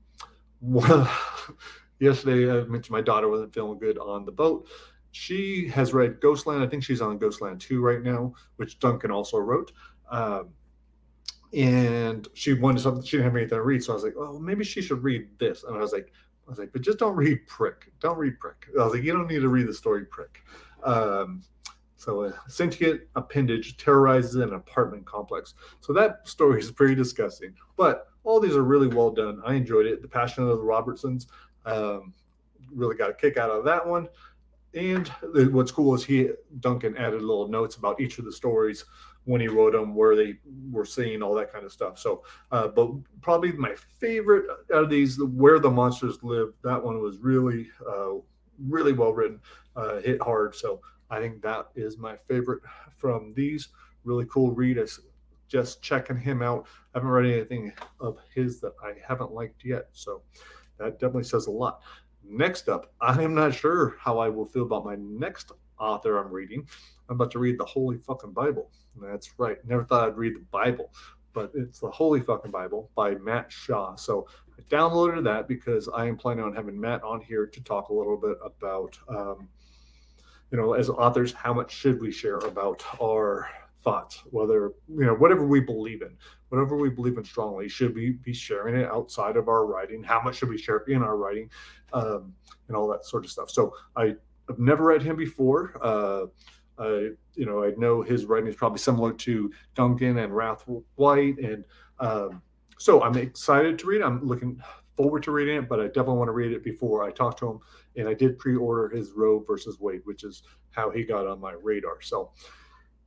well, 0.61 1.11
yesterday 1.99 2.51
I 2.51 2.63
mentioned 2.65 2.91
my 2.91 3.01
daughter 3.01 3.27
wasn't 3.27 3.53
feeling 3.53 3.79
good 3.79 3.97
on 3.97 4.25
the 4.25 4.31
boat. 4.31 4.67
She 5.11 5.67
has 5.69 5.93
read 5.93 6.19
Ghostland. 6.21 6.63
I 6.63 6.67
think 6.67 6.83
she's 6.83 7.01
on 7.01 7.17
Ghostland 7.17 7.61
2 7.61 7.81
right 7.81 8.01
now, 8.01 8.33
which 8.57 8.79
Duncan 8.79 9.11
also 9.11 9.37
wrote. 9.37 9.71
Um, 10.11 10.49
and 11.53 12.27
she 12.33 12.53
wanted 12.53 12.81
something, 12.81 13.03
she 13.03 13.17
didn't 13.17 13.25
have 13.25 13.35
anything 13.35 13.57
to 13.57 13.63
read. 13.63 13.83
So 13.83 13.93
I 13.93 13.95
was 13.95 14.03
like, 14.03 14.15
well, 14.15 14.39
maybe 14.39 14.63
she 14.63 14.81
should 14.81 15.03
read 15.03 15.27
this. 15.39 15.63
And 15.63 15.75
I 15.75 15.79
was 15.79 15.93
like, 15.93 16.11
I 16.47 16.49
was 16.49 16.59
like, 16.59 16.71
but 16.73 16.81
just 16.81 16.99
don't 16.99 17.15
read 17.15 17.45
prick. 17.47 17.91
Don't 17.99 18.17
read 18.17 18.39
prick. 18.39 18.67
I 18.79 18.83
was 18.83 18.93
like, 18.93 19.03
you 19.03 19.13
don't 19.13 19.27
need 19.27 19.41
to 19.41 19.49
read 19.49 19.67
the 19.67 19.73
story 19.73 20.05
prick. 20.05 20.43
Um, 20.83 21.43
so 21.95 22.23
a 22.23 22.33
sentient 22.47 23.01
appendage 23.15 23.77
terrorizes 23.77 24.35
an 24.35 24.53
apartment 24.53 25.05
complex. 25.05 25.55
So 25.81 25.91
that 25.93 26.27
story 26.27 26.59
is 26.59 26.71
pretty 26.71 26.95
disgusting. 26.95 27.53
But 27.77 28.07
all 28.23 28.39
these 28.39 28.55
are 28.55 28.63
really 28.63 28.87
well 28.87 29.11
done. 29.11 29.41
I 29.45 29.55
enjoyed 29.55 29.85
it. 29.85 30.01
The 30.01 30.07
Passion 30.07 30.43
of 30.43 30.49
the 30.49 30.63
Robertsons 30.63 31.27
um, 31.65 32.13
really 32.73 32.95
got 32.95 33.09
a 33.09 33.13
kick 33.13 33.37
out 33.37 33.49
of 33.49 33.65
that 33.65 33.85
one. 33.85 34.07
And 34.73 35.07
what's 35.51 35.71
cool 35.71 35.95
is 35.95 36.03
he 36.03 36.29
Duncan 36.59 36.95
added 36.97 37.21
little 37.21 37.47
notes 37.47 37.75
about 37.75 37.99
each 37.99 38.19
of 38.19 38.25
the 38.25 38.31
stories 38.31 38.85
when 39.25 39.41
he 39.41 39.47
wrote 39.47 39.73
them, 39.73 39.95
where 39.95 40.15
they 40.15 40.35
were 40.71 40.85
seeing 40.85 41.21
all 41.21 41.35
that 41.35 41.51
kind 41.51 41.65
of 41.65 41.71
stuff. 41.71 41.99
So, 41.99 42.23
uh, 42.51 42.67
but 42.67 42.91
probably 43.21 43.51
my 43.51 43.75
favorite 43.75 44.45
out 44.73 44.83
of 44.83 44.89
these, 44.89 45.21
where 45.21 45.59
the 45.59 45.69
monsters 45.69 46.23
live, 46.23 46.53
that 46.63 46.83
one 46.83 47.01
was 47.01 47.17
really, 47.17 47.69
uh, 47.87 48.15
really 48.67 48.93
well 48.93 49.13
written, 49.13 49.39
uh, 49.75 49.99
hit 49.99 50.21
hard. 50.21 50.55
So 50.55 50.81
I 51.09 51.19
think 51.19 51.41
that 51.41 51.69
is 51.75 51.97
my 51.97 52.15
favorite 52.27 52.61
from 52.95 53.33
these. 53.35 53.69
Really 54.03 54.25
cool 54.25 54.51
read. 54.51 54.79
I 54.79 54.85
just 55.47 55.81
checking 55.81 56.17
him 56.17 56.41
out. 56.41 56.67
I 56.93 56.99
haven't 56.99 57.09
read 57.09 57.31
anything 57.31 57.73
of 57.99 58.17
his 58.33 58.61
that 58.61 58.73
I 58.83 58.93
haven't 59.05 59.31
liked 59.31 59.65
yet. 59.65 59.87
So 59.91 60.21
that 60.77 60.93
definitely 60.93 61.23
says 61.23 61.47
a 61.47 61.51
lot. 61.51 61.81
Next 62.31 62.69
up, 62.69 62.93
I 63.01 63.23
am 63.23 63.33
not 63.33 63.55
sure 63.55 63.95
how 63.99 64.19
I 64.19 64.29
will 64.29 64.45
feel 64.45 64.61
about 64.61 64.85
my 64.85 64.95
next 64.99 65.51
author 65.79 66.19
I'm 66.19 66.31
reading. 66.31 66.67
I'm 67.09 67.15
about 67.15 67.31
to 67.31 67.39
read 67.39 67.59
the 67.59 67.65
Holy 67.65 67.97
fucking 67.97 68.33
Bible. 68.33 68.69
That's 69.01 69.31
right. 69.39 69.57
Never 69.65 69.83
thought 69.83 70.07
I'd 70.07 70.17
read 70.17 70.35
the 70.35 70.45
Bible, 70.51 70.93
but 71.33 71.51
it's 71.55 71.79
the 71.79 71.89
Holy 71.89 72.21
fucking 72.21 72.51
Bible 72.51 72.91
by 72.95 73.15
Matt 73.15 73.51
Shaw. 73.51 73.95
So 73.95 74.27
I 74.55 74.61
downloaded 74.63 75.23
that 75.23 75.47
because 75.47 75.89
I 75.89 76.05
am 76.05 76.17
planning 76.17 76.45
on 76.45 76.55
having 76.55 76.79
Matt 76.79 77.01
on 77.03 77.19
here 77.19 77.47
to 77.47 77.63
talk 77.63 77.89
a 77.89 77.93
little 77.93 78.15
bit 78.15 78.37
about, 78.43 78.95
um, 79.07 79.47
you 80.51 80.57
know, 80.59 80.73
as 80.73 80.87
authors, 80.87 81.33
how 81.33 81.53
much 81.53 81.71
should 81.71 81.99
we 81.99 82.11
share 82.11 82.37
about 82.37 82.83
our 83.01 83.49
thoughts, 83.83 84.21
whether, 84.29 84.73
you 84.87 85.05
know, 85.05 85.15
whatever 85.15 85.47
we 85.47 85.61
believe 85.61 86.03
in, 86.03 86.15
whatever 86.49 86.75
we 86.75 86.89
believe 86.89 87.17
in 87.17 87.23
strongly, 87.23 87.69
should 87.69 87.95
we 87.95 88.11
be 88.11 88.33
sharing 88.33 88.75
it 88.75 88.89
outside 88.89 89.37
of 89.37 89.47
our 89.47 89.65
writing? 89.65 90.03
How 90.03 90.21
much 90.21 90.37
should 90.37 90.49
we 90.49 90.57
share 90.57 90.77
in 90.87 91.01
our 91.01 91.17
writing? 91.17 91.49
Um, 91.93 92.33
and 92.67 92.77
all 92.77 92.87
that 92.89 93.05
sort 93.05 93.25
of 93.25 93.31
stuff. 93.31 93.49
So 93.49 93.73
I 93.95 94.15
have 94.47 94.59
never 94.59 94.83
read 94.83 95.01
him 95.01 95.15
before. 95.15 95.77
Uh, 95.81 96.25
uh, 96.77 96.99
you 97.35 97.45
know, 97.45 97.63
I 97.63 97.71
know 97.77 98.01
his 98.01 98.25
writing 98.25 98.47
is 98.47 98.55
probably 98.55 98.79
similar 98.79 99.11
to 99.11 99.51
Duncan 99.75 100.17
and 100.17 100.35
Wrath 100.35 100.63
White, 100.95 101.37
and 101.39 101.65
um, 101.99 102.41
so 102.77 103.01
I'm 103.03 103.17
excited 103.17 103.77
to 103.79 103.87
read. 103.87 104.01
It. 104.01 104.05
I'm 104.05 104.25
looking 104.25 104.61
forward 104.95 105.23
to 105.23 105.31
reading 105.31 105.57
it, 105.57 105.69
but 105.69 105.79
I 105.79 105.87
definitely 105.87 106.17
want 106.17 106.27
to 106.29 106.33
read 106.33 106.51
it 106.51 106.63
before 106.63 107.03
I 107.03 107.11
talk 107.11 107.37
to 107.37 107.49
him. 107.49 107.59
And 107.95 108.07
I 108.07 108.13
did 108.13 108.37
pre-order 108.37 108.95
his 108.95 109.11
Roe 109.11 109.39
versus 109.39 109.79
Wade, 109.79 110.01
which 110.05 110.23
is 110.23 110.43
how 110.71 110.89
he 110.89 111.03
got 111.03 111.27
on 111.27 111.39
my 111.39 111.53
radar. 111.53 112.01
So 112.01 112.31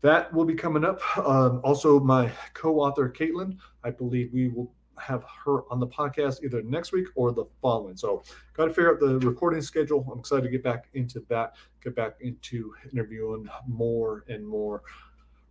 that 0.03 0.33
will 0.33 0.45
be 0.45 0.55
coming 0.55 0.85
up. 0.85 1.01
Um, 1.17 1.61
also, 1.65 1.99
my 1.99 2.31
co-author 2.55 3.09
Caitlin, 3.09 3.57
I 3.83 3.91
believe 3.91 4.33
we 4.33 4.49
will 4.49 4.71
have 4.99 5.25
her 5.45 5.63
on 5.71 5.81
the 5.81 5.87
podcast 5.87 6.45
either 6.45 6.63
next 6.63 6.93
week 6.93 7.07
or 7.15 7.33
the 7.33 7.45
following. 7.61 7.97
So, 7.97 8.23
got 8.55 8.67
to 8.67 8.71
figure 8.71 8.93
out 8.93 9.01
the 9.01 9.19
recording 9.21 9.63
schedule. 9.63 10.07
I'm 10.13 10.19
excited 10.19 10.43
to 10.43 10.51
get 10.51 10.63
back 10.63 10.87
into 10.95 11.25
that, 11.29 11.55
get 11.83 11.95
back 11.95 12.17
into 12.21 12.75
interviewing 12.93 13.49
more 13.67 14.25
and 14.29 14.47
more 14.47 14.83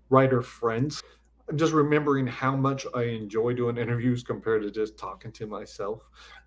writer 0.10 0.42
friends. 0.42 1.02
I'm 1.50 1.58
just 1.58 1.74
remembering 1.74 2.28
how 2.28 2.56
much 2.56 2.86
I 2.94 3.04
enjoy 3.04 3.54
doing 3.54 3.78
interviews 3.78 4.24
compared 4.24 4.62
to 4.64 4.72
just 4.72 4.98
talking 4.98 5.32
to 5.34 5.48
myself. 5.48 6.04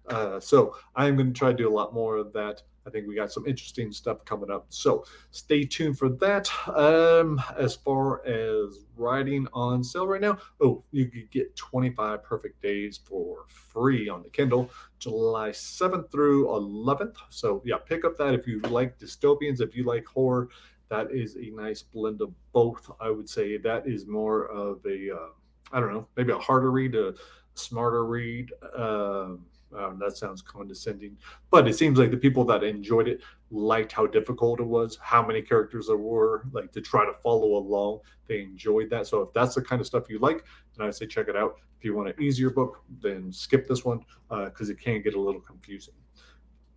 Uh, 0.09 0.39
so, 0.41 0.77
I'm 0.95 1.17
going 1.17 1.33
to 1.33 1.39
try 1.39 1.51
to 1.51 1.57
do 1.57 1.69
a 1.69 1.75
lot 1.75 1.95
more 1.95 2.17
of 2.17 2.33
that 2.35 2.63
I 2.87 2.91
think 2.91 3.07
we 3.07 3.15
got 3.15 3.33
some 3.33 3.47
interesting 3.47 3.93
stuff 3.93 4.25
coming 4.25 4.51
up. 4.51 4.67
So 4.69 5.05
stay 5.31 5.65
tuned 5.65 5.99
for 5.99 6.09
that. 6.09 6.51
Um, 6.69 7.41
as 7.59 7.75
far 7.75 8.25
as 8.27 8.85
writing 8.97 9.47
on 9.53 9.83
sale 9.83 10.07
right 10.07 10.21
now, 10.21 10.39
oh, 10.61 10.85
you 10.91 11.07
could 11.07 11.31
get 11.31 11.57
25 11.57 12.23
perfect 12.23 12.61
days 12.61 13.01
for 13.05 13.45
free 13.49 14.09
on 14.09 14.23
the 14.23 14.29
Kindle, 14.29 14.71
July 14.99 15.51
7th 15.51 16.11
through 16.11 16.47
11th. 16.49 17.17
So 17.31 17.63
yeah, 17.65 17.77
pick 17.85 18.05
up 18.05 18.17
that 18.19 18.35
if 18.35 18.47
you 18.47 18.61
like 18.61 18.99
dystopians, 18.99 19.61
if 19.61 19.75
you 19.75 19.85
like 19.85 20.07
horror. 20.07 20.49
That 20.91 21.11
is 21.11 21.37
a 21.37 21.51
nice 21.51 21.83
blend 21.83 22.21
of 22.21 22.33
both. 22.53 22.91
I 23.01 23.11
would 23.11 23.29
say 23.29 23.57
that 23.57 23.87
is 23.87 24.07
more 24.07 24.47
of 24.47 24.85
a, 24.85 25.11
uh, 25.15 25.29
I 25.73 25.81
don't 25.81 25.93
know, 25.93 26.07
maybe 26.17 26.33
a 26.33 26.39
harder 26.39 26.71
read, 26.71 26.95
a 26.95 27.15
smarter 27.55 28.05
read. 28.05 28.53
Uh, 28.77 29.29
um, 29.77 29.99
that 29.99 30.17
sounds 30.17 30.43
condescending, 30.43 31.17
but 31.51 31.67
it 31.69 31.75
seems 31.75 31.99
like 31.99 32.11
the 32.11 32.17
people 32.17 32.45
that 32.45 32.63
enjoyed 32.63 33.09
it 33.09 33.21
liked 33.51 33.93
how 33.93 34.07
difficult 34.07 34.61
it 34.61 34.67
was, 34.67 34.99
how 35.03 35.25
many 35.25 35.43
characters 35.43 35.87
there 35.87 35.97
were, 35.97 36.45
like 36.53 36.73
to 36.73 36.81
try 36.81 37.05
to 37.05 37.13
follow 37.23 37.57
along. 37.57 38.01
They 38.27 38.41
enjoyed 38.43 38.91
that. 38.91 39.07
So 39.07 39.21
if 39.21 39.33
that's 39.33 39.55
the 39.55 39.63
kind 39.63 39.81
of 39.81 39.87
stuff 39.87 40.09
you 40.09 40.19
like, 40.19 40.45
then 40.77 40.87
I'd 40.87 40.95
say 40.95 41.07
check 41.07 41.29
it 41.29 41.37
out. 41.37 41.57
If 41.79 41.85
you 41.85 41.95
want 41.95 42.09
an 42.09 42.23
easier 42.23 42.51
book, 42.51 42.83
then 43.01 43.33
skip 43.33 43.69
this 43.69 43.85
one 43.85 44.01
because 44.29 44.69
uh, 44.69 44.73
it 44.73 44.81
can 44.81 45.03
get 45.03 45.15
a 45.15 45.21
little 45.21 45.41
confusing. 45.41 45.95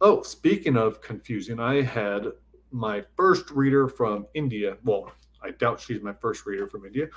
Oh, 0.01 0.21
speaking 0.21 0.77
of 0.77 1.01
confusing, 1.01 1.59
I 1.59 1.81
had 1.81 2.27
my 2.71 3.03
first 3.15 3.49
reader 3.49 3.87
from 3.87 4.27
India. 4.33 4.77
Well, 4.83 5.11
I 5.41 5.51
doubt 5.51 5.79
she's 5.79 6.01
my 6.01 6.13
first 6.13 6.45
reader 6.45 6.67
from 6.67 6.85
India, 6.85 7.07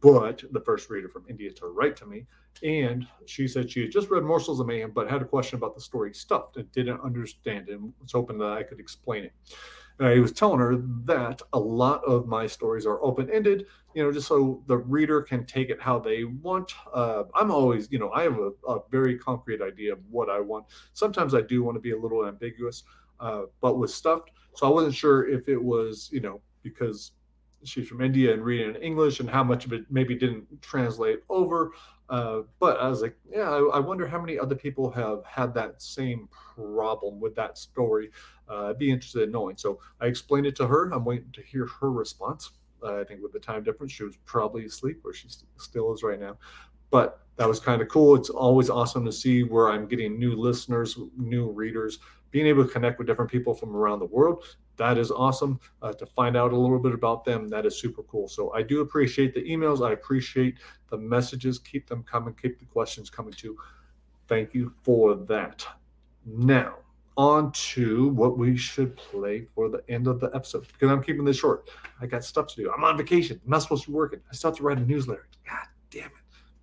but 0.00 0.42
the 0.52 0.60
first 0.60 0.90
reader 0.90 1.08
from 1.08 1.24
India 1.28 1.50
to 1.50 1.66
write 1.66 1.96
to 1.96 2.06
me. 2.06 2.26
And 2.62 3.06
she 3.26 3.46
said 3.46 3.70
she 3.70 3.82
had 3.82 3.92
just 3.92 4.10
read 4.10 4.22
Morsels 4.22 4.60
of 4.60 4.66
Mayhem, 4.66 4.92
but 4.92 5.10
had 5.10 5.22
a 5.22 5.26
question 5.26 5.56
about 5.56 5.74
the 5.74 5.80
story 5.80 6.12
Stuffed 6.12 6.56
and 6.56 6.70
didn't 6.72 7.00
understand 7.00 7.68
it 7.68 7.74
and 7.74 7.92
was 8.00 8.12
hoping 8.12 8.38
that 8.38 8.52
I 8.52 8.62
could 8.62 8.80
explain 8.80 9.24
it. 9.24 9.32
And 9.98 10.08
I 10.08 10.18
was 10.18 10.32
telling 10.32 10.60
her 10.60 10.76
that 11.04 11.42
a 11.52 11.58
lot 11.58 12.02
of 12.04 12.26
my 12.26 12.46
stories 12.46 12.86
are 12.86 13.02
open 13.04 13.30
ended, 13.30 13.66
you 13.94 14.02
know, 14.02 14.10
just 14.10 14.28
so 14.28 14.62
the 14.66 14.78
reader 14.78 15.20
can 15.20 15.44
take 15.44 15.68
it 15.68 15.80
how 15.80 15.98
they 15.98 16.24
want. 16.24 16.72
Uh, 16.92 17.24
I'm 17.34 17.50
always, 17.50 17.86
you 17.90 17.98
know, 17.98 18.10
I 18.10 18.22
have 18.22 18.38
a, 18.38 18.50
a, 18.66 18.80
very 18.90 19.18
concrete 19.18 19.60
idea 19.60 19.92
of 19.92 19.98
what 20.10 20.30
I 20.30 20.40
want. 20.40 20.64
Sometimes 20.94 21.34
I 21.34 21.42
do 21.42 21.62
want 21.62 21.76
to 21.76 21.80
be 21.80 21.90
a 21.90 21.98
little 21.98 22.26
ambiguous, 22.26 22.84
uh, 23.20 23.42
but 23.60 23.76
with 23.76 23.90
Stuffed, 23.90 24.30
so 24.54 24.66
I 24.66 24.70
wasn't 24.70 24.94
sure 24.94 25.28
if 25.28 25.48
it 25.50 25.62
was, 25.62 26.08
you 26.10 26.20
know, 26.20 26.40
because 26.62 27.12
she's 27.64 27.88
from 27.88 28.00
India 28.00 28.32
and 28.32 28.44
reading 28.44 28.74
in 28.74 28.82
English 28.82 29.20
and 29.20 29.28
how 29.28 29.44
much 29.44 29.66
of 29.66 29.72
it 29.72 29.84
maybe 29.90 30.14
didn't 30.14 30.46
translate 30.62 31.20
over. 31.28 31.72
Uh, 32.08 32.42
but 32.58 32.80
I 32.80 32.88
was 32.88 33.02
like, 33.02 33.16
yeah, 33.30 33.48
I, 33.48 33.58
I, 33.74 33.78
wonder 33.78 34.04
how 34.04 34.20
many 34.20 34.36
other 34.36 34.56
people 34.56 34.90
have 34.90 35.24
had 35.24 35.54
that 35.54 35.80
same 35.80 36.28
problem 36.56 37.20
with 37.20 37.36
that 37.36 37.56
story. 37.56 38.10
Uh, 38.48 38.70
I'd 38.70 38.78
be 38.78 38.90
interested 38.90 39.22
in 39.22 39.30
knowing. 39.30 39.56
So 39.56 39.78
I 40.00 40.06
explained 40.06 40.46
it 40.46 40.56
to 40.56 40.66
her. 40.66 40.90
I'm 40.90 41.04
waiting 41.04 41.30
to 41.34 41.42
hear 41.42 41.68
her 41.80 41.92
response. 41.92 42.50
Uh, 42.82 43.00
I 43.00 43.04
think 43.04 43.22
with 43.22 43.32
the 43.32 43.38
time 43.38 43.62
difference, 43.62 43.92
she 43.92 44.02
was 44.02 44.16
probably 44.24 44.64
asleep, 44.64 45.02
or 45.04 45.12
she 45.12 45.28
still 45.58 45.94
is 45.94 46.02
right 46.02 46.18
now. 46.18 46.36
But 46.90 47.20
that 47.36 47.46
was 47.46 47.60
kind 47.60 47.80
of 47.80 47.88
cool. 47.88 48.16
It's 48.16 48.30
always 48.30 48.70
awesome 48.70 49.04
to 49.04 49.12
see 49.12 49.44
where 49.44 49.70
I'm 49.70 49.86
getting 49.86 50.18
new 50.18 50.34
listeners, 50.34 50.98
new 51.16 51.50
readers, 51.50 52.00
being 52.30 52.46
able 52.46 52.64
to 52.64 52.70
connect 52.70 52.98
with 52.98 53.06
different 53.06 53.30
people 53.30 53.54
from 53.54 53.74
around 53.74 53.98
the 53.98 54.06
world 54.06 54.44
that 54.80 54.96
is 54.96 55.10
awesome 55.10 55.60
uh, 55.82 55.92
to 55.92 56.06
find 56.06 56.38
out 56.38 56.52
a 56.52 56.56
little 56.56 56.78
bit 56.78 56.94
about 56.94 57.22
them. 57.22 57.48
That 57.48 57.66
is 57.66 57.78
super 57.78 58.02
cool. 58.04 58.28
So 58.28 58.50
I 58.54 58.62
do 58.62 58.80
appreciate 58.80 59.34
the 59.34 59.42
emails. 59.42 59.86
I 59.86 59.92
appreciate 59.92 60.56
the 60.88 60.96
messages. 60.96 61.58
Keep 61.58 61.86
them 61.86 62.02
coming. 62.02 62.34
Keep 62.40 62.58
the 62.58 62.64
questions 62.64 63.10
coming 63.10 63.34
too. 63.34 63.58
Thank 64.26 64.54
you 64.54 64.72
for 64.82 65.16
that. 65.16 65.66
Now, 66.24 66.76
on 67.18 67.52
to 67.52 68.08
what 68.08 68.38
we 68.38 68.56
should 68.56 68.96
play 68.96 69.46
for 69.54 69.68
the 69.68 69.82
end 69.90 70.06
of 70.06 70.18
the 70.18 70.30
episode 70.34 70.66
because 70.72 70.90
I'm 70.90 71.02
keeping 71.02 71.26
this 71.26 71.38
short. 71.38 71.68
I 72.00 72.06
got 72.06 72.24
stuff 72.24 72.46
to 72.46 72.56
do. 72.56 72.72
I'm 72.72 72.82
on 72.82 72.96
vacation. 72.96 73.38
I'm 73.44 73.50
not 73.50 73.60
supposed 73.60 73.84
to 73.84 73.90
be 73.90 73.94
working. 73.94 74.20
I 74.30 74.34
still 74.34 74.50
have 74.50 74.56
to 74.58 74.62
write 74.62 74.78
a 74.78 74.86
newsletter. 74.86 75.28
God 75.46 75.66
damn 75.90 76.06
it. 76.06 76.19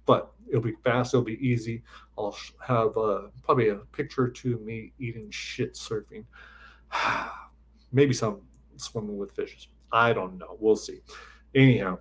But 0.08 0.32
it'll 0.50 0.62
be 0.62 0.76
fast. 0.84 1.14
It'll 1.14 1.24
be 1.24 1.48
easy. 1.48 1.84
I'll 2.18 2.36
have 2.66 2.98
uh, 2.98 3.28
probably 3.44 3.70
a 3.70 3.76
picture 3.76 4.28
to 4.28 4.58
me 4.60 4.94
eating 4.98 5.30
shit 5.30 5.76
surfing. 5.76 6.26
maybe 7.92 8.14
some 8.14 8.42
swimming 8.78 9.18
with 9.18 9.36
fishes. 9.36 9.68
I 9.92 10.14
don't 10.14 10.38
know. 10.38 10.58
We'll 10.60 10.76
see. 10.76 11.02
Anyhow, 11.56 12.00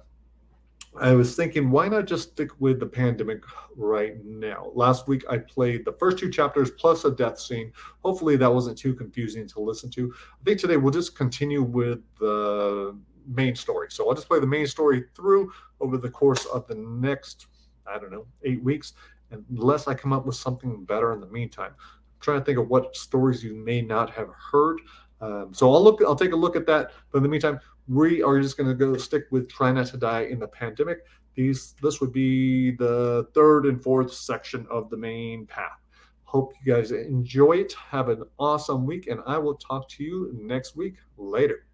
I 0.99 1.13
was 1.13 1.37
thinking, 1.37 1.71
why 1.71 1.89
not 1.89 2.07
just 2.07 2.33
stick 2.33 2.51
with 2.59 2.81
the 2.81 2.87
pandemic 2.87 3.43
right 3.77 4.17
now? 4.25 4.71
Last 4.75 5.07
week 5.09 5.25
I 5.29 5.39
played 5.39 5.85
the 5.85 5.93
first 5.93 6.19
two 6.19 6.31
chapters 6.31 6.71
plus 6.71 7.05
a 7.05 7.11
death 7.11 7.39
scene. 7.39 7.73
Hopefully 8.03 8.37
that 8.37 8.53
wasn't 8.53 8.79
too 8.79 8.95
confusing 8.95 9.47
to 9.49 9.61
listen 9.61 9.91
to. 9.91 10.13
I 10.17 10.45
think 10.45 10.59
today 10.59 10.77
we'll 10.77 10.93
just 10.93 11.17
continue 11.17 11.63
with 11.63 12.01
the 12.19 12.97
main 13.27 13.55
story. 13.55 13.89
So 13.91 14.09
I'll 14.09 14.15
just 14.15 14.29
play 14.29 14.41
the 14.41 14.47
main 14.47 14.67
story 14.67 15.05
through 15.15 15.53
over 15.81 15.99
the 15.99 16.11
course 16.11 16.47
of 16.47 16.67
the 16.67 16.77
next, 16.77 17.47
I 17.89 17.99
don't 17.99 18.11
know, 18.11 18.27
eight 18.45 18.63
weeks, 18.63 18.95
unless 19.31 19.89
I 19.89 19.95
come 19.95 20.13
up 20.13 20.27
with 20.27 20.37
something 20.37 20.85
better 20.85 21.13
in 21.13 21.21
the 21.21 21.27
meantime. 21.27 21.73
I'm 21.79 22.21
trying 22.21 22.39
to 22.41 22.45
think 22.45 22.59
of 22.59 22.69
what 22.69 22.97
stories 22.97 23.43
you 23.43 23.55
may 23.55 23.83
not 23.83 24.11
have 24.11 24.29
heard. 24.31 24.81
Um, 25.21 25.53
so 25.53 25.73
I'll 25.73 25.83
look. 25.83 26.03
I'll 26.07 26.17
take 26.17 26.33
a 26.33 26.37
look 26.37 26.57
at 26.57 26.67
that. 26.67 26.93
But 27.11 27.19
in 27.19 27.23
the 27.23 27.29
meantime, 27.29 27.61
we 27.89 28.23
are 28.23 28.41
just 28.41 28.57
going 28.57 28.69
to 28.69 28.75
go 28.75 28.97
stick 28.97 29.25
with 29.31 29.49
try 29.49 29.73
not 29.73 29.87
to 29.89 29.97
die 29.97 30.23
in 30.23 30.39
the 30.39 30.49
pandemic. 30.49 30.99
These 31.35 31.75
this 31.83 32.01
would 32.01 32.13
be 32.13 32.73
the 32.73 33.29
third 33.35 33.67
and 33.67 33.83
fourth 33.83 34.13
section 34.13 34.67
of 34.71 34.91
the 34.91 34.97
main 34.97 35.47
path. 35.47 35.81
Hope 36.25 36.53
you 36.65 36.75
guys 36.75 36.91
enjoy 36.91 37.53
it. 37.59 37.73
Have 37.75 38.09
an 38.09 38.25
awesome 38.39 38.85
week, 38.85 39.07
and 39.07 39.21
I 39.27 39.39
will 39.39 39.55
talk 39.55 39.89
to 39.91 40.05
you 40.05 40.37
next 40.39 40.77
week. 40.77 40.97
Later. 41.17 41.67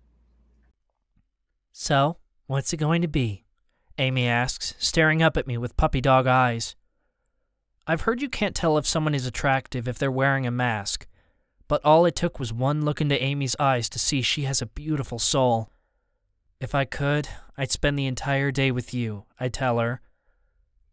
So, 1.73 2.19
what's 2.47 2.73
it 2.73 2.77
going 2.77 3.03
to 3.03 3.09
be? 3.09 3.42
Amy 3.99 4.27
asks, 4.27 4.75
staring 4.79 5.23
up 5.23 5.37
at 5.37 5.47
me 5.47 5.59
with 5.59 5.77
puppy 5.77 6.01
dog 6.01 6.27
eyes. 6.27 6.75
I've 7.87 8.03
heard 8.03 8.23
you 8.23 8.29
can't 8.29 8.55
tell 8.55 8.79
if 8.79 8.87
someone 8.87 9.15
is 9.15 9.27
attractive 9.27 9.89
if 9.89 9.99
they're 9.99 10.11
wearing 10.11 10.47
a 10.47 10.51
mask 10.51 11.07
but 11.73 11.83
all 11.87 12.05
it 12.05 12.15
took 12.15 12.39
was 12.39 12.53
one 12.53 12.85
look 12.85 13.01
into 13.01 13.23
Amy's 13.25 13.57
eyes 13.59 13.89
to 13.89 13.99
see 13.99 14.21
she 14.21 14.43
has 14.43 14.61
a 14.61 14.67
beautiful 14.67 15.19
soul. 15.19 15.71
If 16.61 16.75
I 16.75 16.85
could, 16.85 17.31
I'd 17.57 17.71
spend 17.71 17.99
the 17.99 18.07
entire 18.07 18.51
day 18.51 18.71
with 18.71 18.93
you, 18.93 19.25
I 19.41 19.49
tell 19.49 19.79
her. 19.79 20.03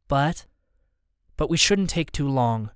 But. 0.07 0.45
But 1.35 1.49
we 1.49 1.57
shouldn't 1.57 1.89
take 1.89 2.13
too 2.13 2.29
long. 2.29 2.71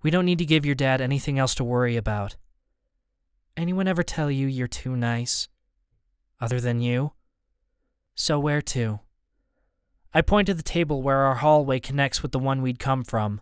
We 0.00 0.10
don't 0.10 0.24
need 0.24 0.38
to 0.38 0.46
give 0.46 0.64
your 0.64 0.74
dad 0.74 1.02
anything 1.02 1.38
else 1.38 1.54
to 1.56 1.62
worry 1.62 1.94
about. 1.94 2.36
Anyone 3.54 3.86
ever 3.86 4.02
tell 4.02 4.30
you 4.30 4.46
you're 4.46 4.66
too 4.66 4.96
nice? 4.96 5.50
Other 6.40 6.58
than 6.58 6.80
you? 6.80 7.12
So 8.14 8.40
where 8.40 8.62
to? 8.62 9.00
I 10.14 10.20
point 10.20 10.46
to 10.46 10.54
the 10.54 10.62
table 10.62 11.02
where 11.02 11.20
our 11.20 11.36
hallway 11.36 11.80
connects 11.80 12.22
with 12.22 12.32
the 12.32 12.38
one 12.38 12.60
we'd 12.60 12.78
come 12.78 13.02
from. 13.02 13.40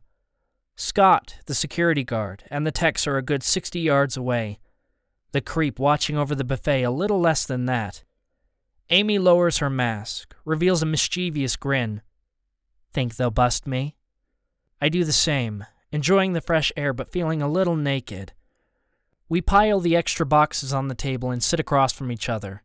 Scott, 0.76 1.36
the 1.46 1.54
security 1.54 2.04
guard, 2.04 2.44
and 2.50 2.66
the 2.66 2.70
techs 2.70 3.06
are 3.06 3.16
a 3.16 3.22
good 3.22 3.42
60 3.42 3.80
yards 3.80 4.16
away. 4.16 4.60
The 5.32 5.40
creep 5.40 5.78
watching 5.78 6.16
over 6.16 6.34
the 6.34 6.44
buffet 6.44 6.82
a 6.84 6.90
little 6.90 7.20
less 7.20 7.44
than 7.44 7.66
that. 7.66 8.04
Amy 8.88 9.18
lowers 9.18 9.58
her 9.58 9.70
mask, 9.70 10.34
reveals 10.44 10.82
a 10.82 10.86
mischievous 10.86 11.56
grin. 11.56 12.02
Think 12.92 13.16
they'll 13.16 13.30
bust 13.30 13.66
me? 13.66 13.96
I 14.80 14.88
do 14.88 15.04
the 15.04 15.12
same, 15.12 15.66
enjoying 15.92 16.32
the 16.32 16.40
fresh 16.40 16.72
air 16.76 16.92
but 16.92 17.12
feeling 17.12 17.42
a 17.42 17.48
little 17.48 17.76
naked. 17.76 18.32
We 19.28 19.40
pile 19.40 19.80
the 19.80 19.96
extra 19.96 20.24
boxes 20.24 20.72
on 20.72 20.88
the 20.88 20.94
table 20.94 21.30
and 21.30 21.42
sit 21.42 21.60
across 21.60 21.92
from 21.92 22.10
each 22.10 22.28
other, 22.28 22.62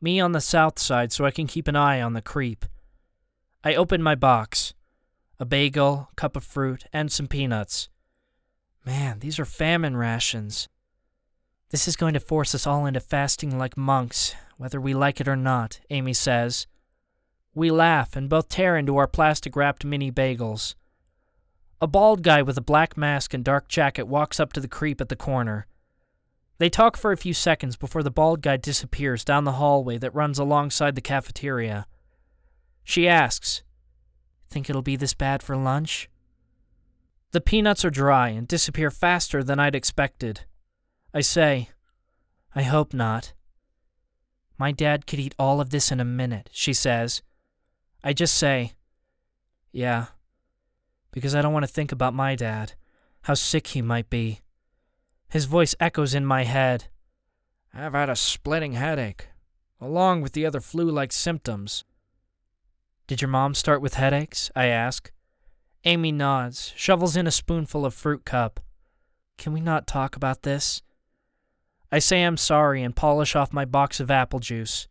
me 0.00 0.20
on 0.20 0.32
the 0.32 0.40
south 0.40 0.78
side 0.78 1.12
so 1.12 1.24
I 1.24 1.30
can 1.30 1.46
keep 1.46 1.68
an 1.68 1.76
eye 1.76 2.00
on 2.00 2.12
the 2.12 2.22
creep. 2.22 2.64
I 3.64 3.74
open 3.74 4.02
my 4.02 4.14
box 4.14 4.74
a 5.40 5.44
bagel, 5.44 6.08
cup 6.16 6.36
of 6.36 6.42
fruit, 6.42 6.84
and 6.92 7.12
some 7.12 7.28
peanuts. 7.28 7.88
Man, 8.84 9.20
these 9.20 9.38
are 9.38 9.44
famine 9.44 9.96
rations. 9.96 10.68
This 11.70 11.86
is 11.86 11.96
going 11.96 12.14
to 12.14 12.20
force 12.20 12.54
us 12.54 12.66
all 12.66 12.86
into 12.86 12.98
fasting 12.98 13.56
like 13.56 13.76
monks, 13.76 14.34
whether 14.56 14.80
we 14.80 14.94
like 14.94 15.20
it 15.20 15.28
or 15.28 15.36
not, 15.36 15.80
Amy 15.90 16.12
says. 16.12 16.66
We 17.54 17.70
laugh 17.70 18.16
and 18.16 18.28
both 18.28 18.48
tear 18.48 18.76
into 18.76 18.96
our 18.96 19.06
plastic 19.06 19.54
wrapped 19.54 19.84
mini 19.84 20.10
bagels. 20.10 20.74
A 21.80 21.86
bald 21.86 22.22
guy 22.22 22.42
with 22.42 22.58
a 22.58 22.62
black 22.62 22.96
mask 22.96 23.32
and 23.34 23.44
dark 23.44 23.68
jacket 23.68 24.08
walks 24.08 24.40
up 24.40 24.52
to 24.54 24.60
the 24.60 24.66
creep 24.66 25.00
at 25.00 25.08
the 25.08 25.16
corner. 25.16 25.66
They 26.58 26.70
talk 26.70 26.96
for 26.96 27.12
a 27.12 27.16
few 27.16 27.34
seconds 27.34 27.76
before 27.76 28.02
the 28.02 28.10
bald 28.10 28.42
guy 28.42 28.56
disappears 28.56 29.24
down 29.24 29.44
the 29.44 29.52
hallway 29.52 29.98
that 29.98 30.14
runs 30.14 30.38
alongside 30.38 30.96
the 30.96 31.00
cafeteria. 31.00 31.86
She 32.88 33.06
asks, 33.06 33.62
Think 34.48 34.70
it'll 34.70 34.80
be 34.80 34.96
this 34.96 35.12
bad 35.12 35.42
for 35.42 35.54
lunch? 35.58 36.08
The 37.32 37.40
peanuts 37.42 37.84
are 37.84 37.90
dry 37.90 38.30
and 38.30 38.48
disappear 38.48 38.90
faster 38.90 39.44
than 39.44 39.60
I'd 39.60 39.74
expected. 39.74 40.46
I 41.12 41.20
say, 41.20 41.68
I 42.54 42.62
hope 42.62 42.94
not. 42.94 43.34
My 44.56 44.72
dad 44.72 45.06
could 45.06 45.18
eat 45.18 45.34
all 45.38 45.60
of 45.60 45.68
this 45.68 45.92
in 45.92 46.00
a 46.00 46.04
minute, 46.04 46.48
she 46.50 46.72
says. 46.72 47.20
I 48.02 48.14
just 48.14 48.32
say, 48.32 48.72
Yeah, 49.70 50.06
because 51.12 51.34
I 51.34 51.42
don't 51.42 51.52
want 51.52 51.66
to 51.66 51.72
think 51.72 51.92
about 51.92 52.14
my 52.14 52.34
dad, 52.34 52.72
how 53.24 53.34
sick 53.34 53.66
he 53.66 53.82
might 53.82 54.08
be. 54.08 54.40
His 55.28 55.44
voice 55.44 55.74
echoes 55.78 56.14
in 56.14 56.24
my 56.24 56.44
head. 56.44 56.86
I've 57.74 57.92
had 57.92 58.08
a 58.08 58.16
splitting 58.16 58.72
headache, 58.72 59.28
along 59.78 60.22
with 60.22 60.32
the 60.32 60.46
other 60.46 60.62
flu 60.62 60.90
like 60.90 61.12
symptoms. 61.12 61.84
Did 63.08 63.22
your 63.22 63.30
mom 63.30 63.54
start 63.54 63.80
with 63.80 63.94
headaches? 63.94 64.50
I 64.54 64.66
ask. 64.66 65.10
Amy 65.84 66.12
nods, 66.12 66.74
shovels 66.76 67.16
in 67.16 67.26
a 67.26 67.30
spoonful 67.30 67.86
of 67.86 67.94
fruit 67.94 68.26
cup. 68.26 68.60
Can 69.38 69.54
we 69.54 69.62
not 69.62 69.86
talk 69.86 70.14
about 70.14 70.42
this? 70.42 70.82
I 71.90 72.00
say 72.00 72.22
I'm 72.22 72.36
sorry 72.36 72.82
and 72.82 72.94
polish 72.94 73.34
off 73.34 73.50
my 73.50 73.64
box 73.64 73.98
of 73.98 74.10
apple 74.10 74.40
juice. 74.40 74.88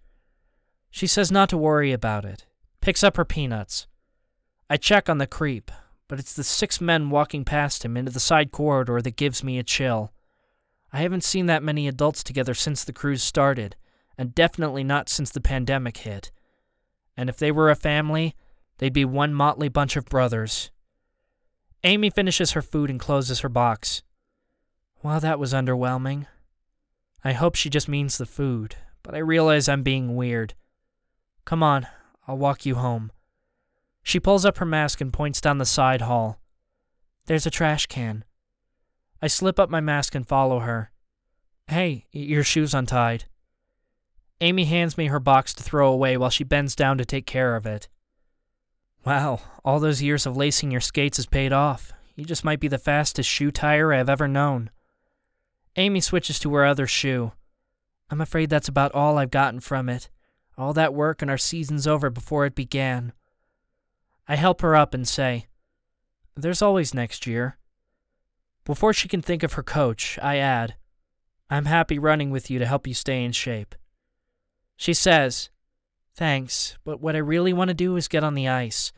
She 0.89 1.05
says 1.05 1.31
not 1.31 1.47
to 1.49 1.59
worry 1.59 1.91
about 1.91 2.25
it, 2.25 2.47
picks 2.81 3.03
up 3.03 3.17
her 3.17 3.25
peanuts. 3.25 3.85
I 4.67 4.77
check 4.77 5.09
on 5.09 5.19
the 5.19 5.27
creep, 5.27 5.69
but 6.07 6.17
it's 6.17 6.33
the 6.33 6.43
six 6.43 6.81
men 6.81 7.11
walking 7.11 7.45
past 7.45 7.85
him 7.85 7.95
into 7.95 8.11
the 8.11 8.19
side 8.19 8.51
corridor 8.51 8.99
that 8.99 9.15
gives 9.15 9.43
me 9.43 9.59
a 9.59 9.63
chill. 9.63 10.11
I 10.91 11.01
haven't 11.01 11.23
seen 11.23 11.45
that 11.45 11.61
many 11.61 11.87
adults 11.87 12.23
together 12.23 12.55
since 12.55 12.83
the 12.83 12.93
cruise 12.93 13.21
started, 13.21 13.75
and 14.17 14.33
definitely 14.33 14.83
not 14.83 15.07
since 15.07 15.29
the 15.29 15.39
pandemic 15.39 15.97
hit 15.97 16.31
and 17.17 17.29
if 17.29 17.37
they 17.37 17.51
were 17.51 17.69
a 17.69 17.75
family, 17.75 18.35
they'd 18.77 18.93
be 18.93 19.03
one 19.03 19.33
motley 19.33 19.67
bunch 19.67 19.97
of 19.97 20.05
brothers. 20.05 20.71
Amy 21.83 22.09
finishes 22.09 22.51
her 22.51 22.61
food 22.61 22.89
and 22.89 22.99
closes 22.99 23.39
her 23.41 23.49
box. 23.49 24.03
Well, 25.03 25.19
that 25.19 25.39
was 25.39 25.53
underwhelming. 25.53 26.27
I 27.23 27.33
hope 27.33 27.55
she 27.55 27.69
just 27.69 27.89
means 27.89 28.17
the 28.17 28.25
food, 28.25 28.75
but 29.03 29.15
I 29.15 29.19
realize 29.19 29.67
I'm 29.67 29.83
being 29.83 30.15
weird. 30.15 30.53
Come 31.43 31.63
on, 31.63 31.87
I'll 32.27 32.37
walk 32.37 32.65
you 32.65 32.75
home. 32.75 33.11
She 34.03 34.19
pulls 34.19 34.45
up 34.45 34.57
her 34.57 34.65
mask 34.65 35.01
and 35.01 35.11
points 35.11 35.41
down 35.41 35.57
the 35.57 35.65
side 35.65 36.01
hall. 36.01 36.39
There's 37.25 37.45
a 37.45 37.51
trash 37.51 37.87
can. 37.87 38.23
I 39.21 39.27
slip 39.27 39.59
up 39.59 39.69
my 39.69 39.81
mask 39.81 40.15
and 40.15 40.27
follow 40.27 40.59
her. 40.59 40.91
Hey, 41.67 42.05
your 42.11 42.43
shoe's 42.43 42.73
untied. 42.73 43.25
Amy 44.39 44.65
hands 44.65 44.97
me 44.97 45.07
her 45.07 45.19
box 45.19 45.53
to 45.55 45.63
throw 45.63 45.91
away 45.91 46.15
while 46.15 46.29
she 46.29 46.43
bends 46.43 46.75
down 46.75 46.97
to 46.97 47.05
take 47.05 47.25
care 47.25 47.55
of 47.55 47.65
it. 47.65 47.87
Wow, 49.03 49.39
all 49.65 49.79
those 49.79 50.01
years 50.01 50.25
of 50.25 50.37
lacing 50.37 50.69
your 50.69 50.81
skates 50.81 51.17
has 51.17 51.25
paid 51.25 51.51
off. 51.51 51.91
You 52.15 52.25
just 52.25 52.43
might 52.43 52.59
be 52.59 52.67
the 52.67 52.77
fastest 52.77 53.29
shoe 53.29 53.51
tire 53.51 53.93
I've 53.93 54.09
ever 54.09 54.27
known. 54.27 54.69
Amy 55.75 56.01
switches 56.01 56.39
to 56.39 56.53
her 56.55 56.65
other 56.65 56.87
shoe. 56.87 57.31
I'm 58.09 58.21
afraid 58.21 58.49
that's 58.49 58.67
about 58.67 58.93
all 58.93 59.17
I've 59.17 59.31
gotten 59.31 59.59
from 59.59 59.89
it. 59.89 60.09
All 60.57 60.73
that 60.73 60.93
work 60.93 61.21
and 61.21 61.29
our 61.29 61.37
season's 61.37 61.87
over 61.87 62.09
before 62.09 62.45
it 62.45 62.55
began. 62.55 63.13
I 64.27 64.35
help 64.35 64.61
her 64.61 64.75
up 64.75 64.93
and 64.93 65.07
say, 65.07 65.47
There's 66.35 66.61
always 66.61 66.93
next 66.93 67.27
year. 67.27 67.57
Before 68.65 68.93
she 68.93 69.07
can 69.07 69.21
think 69.21 69.43
of 69.43 69.53
her 69.53 69.63
coach, 69.63 70.19
I 70.21 70.37
add, 70.37 70.75
I'm 71.49 71.65
happy 71.65 71.97
running 71.97 72.31
with 72.31 72.49
you 72.49 72.59
to 72.59 72.65
help 72.65 72.87
you 72.87 72.93
stay 72.93 73.23
in 73.23 73.31
shape. 73.31 73.75
She 74.77 74.93
says, 74.93 75.49
Thanks, 76.13 76.77
but 76.85 77.01
what 77.01 77.15
I 77.15 77.19
really 77.19 77.51
want 77.51 77.67
to 77.67 77.73
do 77.73 77.95
is 77.95 78.07
get 78.07 78.23
on 78.23 78.35
the 78.35 78.47
ice. 78.47 78.91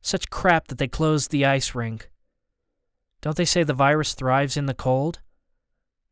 Such 0.00 0.30
crap 0.30 0.68
that 0.68 0.78
they 0.78 0.88
closed 0.88 1.30
the 1.30 1.46
ice 1.46 1.74
rink. 1.74 2.10
Don't 3.20 3.36
they 3.36 3.44
say 3.44 3.62
the 3.62 3.72
virus 3.72 4.14
thrives 4.14 4.56
in 4.56 4.66
the 4.66 4.74
cold? 4.74 5.20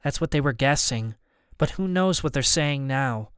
That's 0.03 0.21
what 0.21 0.31
they 0.31 0.41
were 0.41 0.53
guessing, 0.53 1.17
but 1.59 1.71
who 1.71 1.87
knows 1.87 2.23
what 2.23 2.33
they're 2.33 2.43
saying 2.43 2.87
now. 2.87 3.31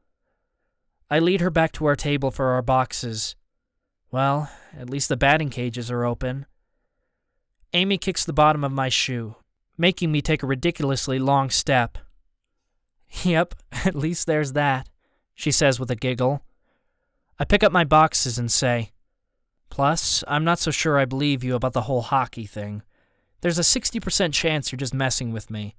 I 1.09 1.19
lead 1.19 1.41
her 1.41 1.49
back 1.49 1.71
to 1.73 1.85
our 1.85 1.95
table 1.95 2.31
for 2.31 2.51
our 2.51 2.61
boxes. 2.61 3.35
Well, 4.11 4.49
at 4.77 4.89
least 4.89 5.09
the 5.09 5.17
batting 5.17 5.49
cages 5.49 5.91
are 5.91 6.05
open. 6.05 6.45
Amy 7.73 7.97
kicks 7.97 8.23
the 8.23 8.33
bottom 8.33 8.63
of 8.63 8.71
my 8.71 8.89
shoe, 8.89 9.35
making 9.77 10.11
me 10.11 10.21
take 10.21 10.43
a 10.43 10.47
ridiculously 10.47 11.19
long 11.19 11.49
step. 11.49 11.97
Yep, 13.23 13.53
at 13.85 13.93
least 13.93 14.25
there's 14.25 14.53
that, 14.53 14.89
she 15.35 15.51
says 15.51 15.79
with 15.79 15.91
a 15.91 15.95
giggle. 15.95 16.43
I 17.39 17.45
pick 17.45 17.63
up 17.63 17.71
my 17.71 17.83
boxes 17.83 18.37
and 18.37 18.51
say, 18.51 18.91
Plus, 19.69 20.23
I'm 20.27 20.43
not 20.43 20.59
so 20.59 20.69
sure 20.69 20.99
I 20.99 21.05
believe 21.05 21.43
you 21.43 21.55
about 21.55 21.73
the 21.73 21.81
whole 21.81 22.03
hockey 22.03 22.45
thing. 22.45 22.83
There's 23.41 23.57
a 23.57 23.61
60% 23.61 24.31
chance 24.31 24.71
you're 24.71 24.77
just 24.77 24.93
messing 24.93 25.33
with 25.33 25.49
me. 25.49 25.75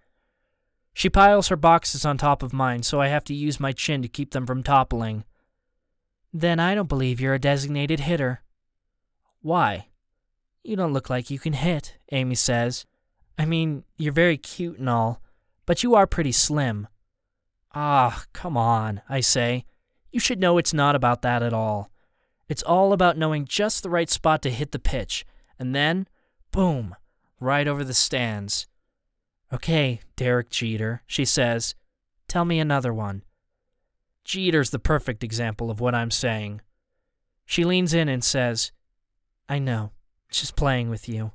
She 0.92 1.08
piles 1.08 1.48
her 1.48 1.56
boxes 1.56 2.04
on 2.04 2.18
top 2.18 2.42
of 2.42 2.52
mine, 2.52 2.82
so 2.82 3.00
I 3.00 3.08
have 3.08 3.24
to 3.24 3.34
use 3.34 3.58
my 3.58 3.72
chin 3.72 4.02
to 4.02 4.08
keep 4.08 4.32
them 4.32 4.46
from 4.46 4.62
toppling. 4.62 5.24
Then 6.32 6.58
I 6.58 6.74
don't 6.74 6.88
believe 6.88 7.20
you're 7.20 7.34
a 7.34 7.38
designated 7.38 8.00
hitter. 8.00 8.42
Why? 9.40 9.88
You 10.62 10.76
don't 10.76 10.92
look 10.92 11.08
like 11.08 11.30
you 11.30 11.38
can 11.38 11.52
hit, 11.52 11.98
Amy 12.10 12.34
says. 12.34 12.86
I 13.38 13.44
mean, 13.44 13.84
you're 13.96 14.12
very 14.12 14.36
cute 14.36 14.78
and 14.78 14.88
all, 14.88 15.20
but 15.66 15.82
you 15.82 15.94
are 15.94 16.06
pretty 16.06 16.32
slim. 16.32 16.88
Ah, 17.74 18.24
come 18.32 18.56
on, 18.56 19.02
I 19.08 19.20
say. 19.20 19.64
You 20.12 20.20
should 20.20 20.38
know 20.38 20.58
it's 20.58 20.72
not 20.72 20.94
about 20.94 21.22
that 21.22 21.42
at 21.42 21.52
all. 21.52 21.90
It's 22.48 22.62
all 22.62 22.92
about 22.92 23.18
knowing 23.18 23.46
just 23.46 23.82
the 23.82 23.90
right 23.90 24.08
spot 24.08 24.42
to 24.42 24.50
hit 24.50 24.72
the 24.72 24.78
pitch, 24.78 25.26
and 25.58 25.74
then, 25.74 26.06
boom, 26.52 26.94
right 27.40 27.66
over 27.66 27.82
the 27.82 27.94
stands. 27.94 28.68
Okay, 29.52 30.00
Derek 30.16 30.50
Jeter, 30.50 31.02
she 31.06 31.24
says. 31.24 31.74
Tell 32.28 32.44
me 32.44 32.58
another 32.58 32.92
one. 32.92 33.22
Jeter's 34.24 34.70
the 34.70 34.78
perfect 34.78 35.22
example 35.22 35.70
of 35.70 35.80
what 35.80 35.94
I'm 35.94 36.10
saying. 36.10 36.60
She 37.44 37.64
leans 37.64 37.92
in 37.92 38.08
and 38.08 38.24
says, 38.24 38.72
I 39.48 39.58
know, 39.58 39.90
just 40.30 40.56
playing 40.56 40.90
with 40.90 41.08
you. 41.08 41.32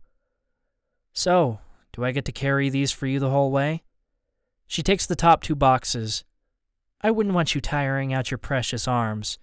So, 1.13 1.59
do 1.93 2.03
I 2.03 2.11
get 2.11 2.25
to 2.25 2.31
carry 2.31 2.69
these 2.69 2.91
for 2.91 3.07
you 3.07 3.19
the 3.19 3.29
whole 3.29 3.51
way? 3.51 3.83
She 4.67 4.83
takes 4.83 5.05
the 5.05 5.15
top 5.15 5.41
two 5.43 5.55
boxes. 5.55 6.23
I 7.01 7.11
wouldn't 7.11 7.35
want 7.35 7.55
you 7.55 7.61
tiring 7.61 8.13
out 8.13 8.31
your 8.31 8.37
precious 8.37 8.87
arms. 8.87 9.37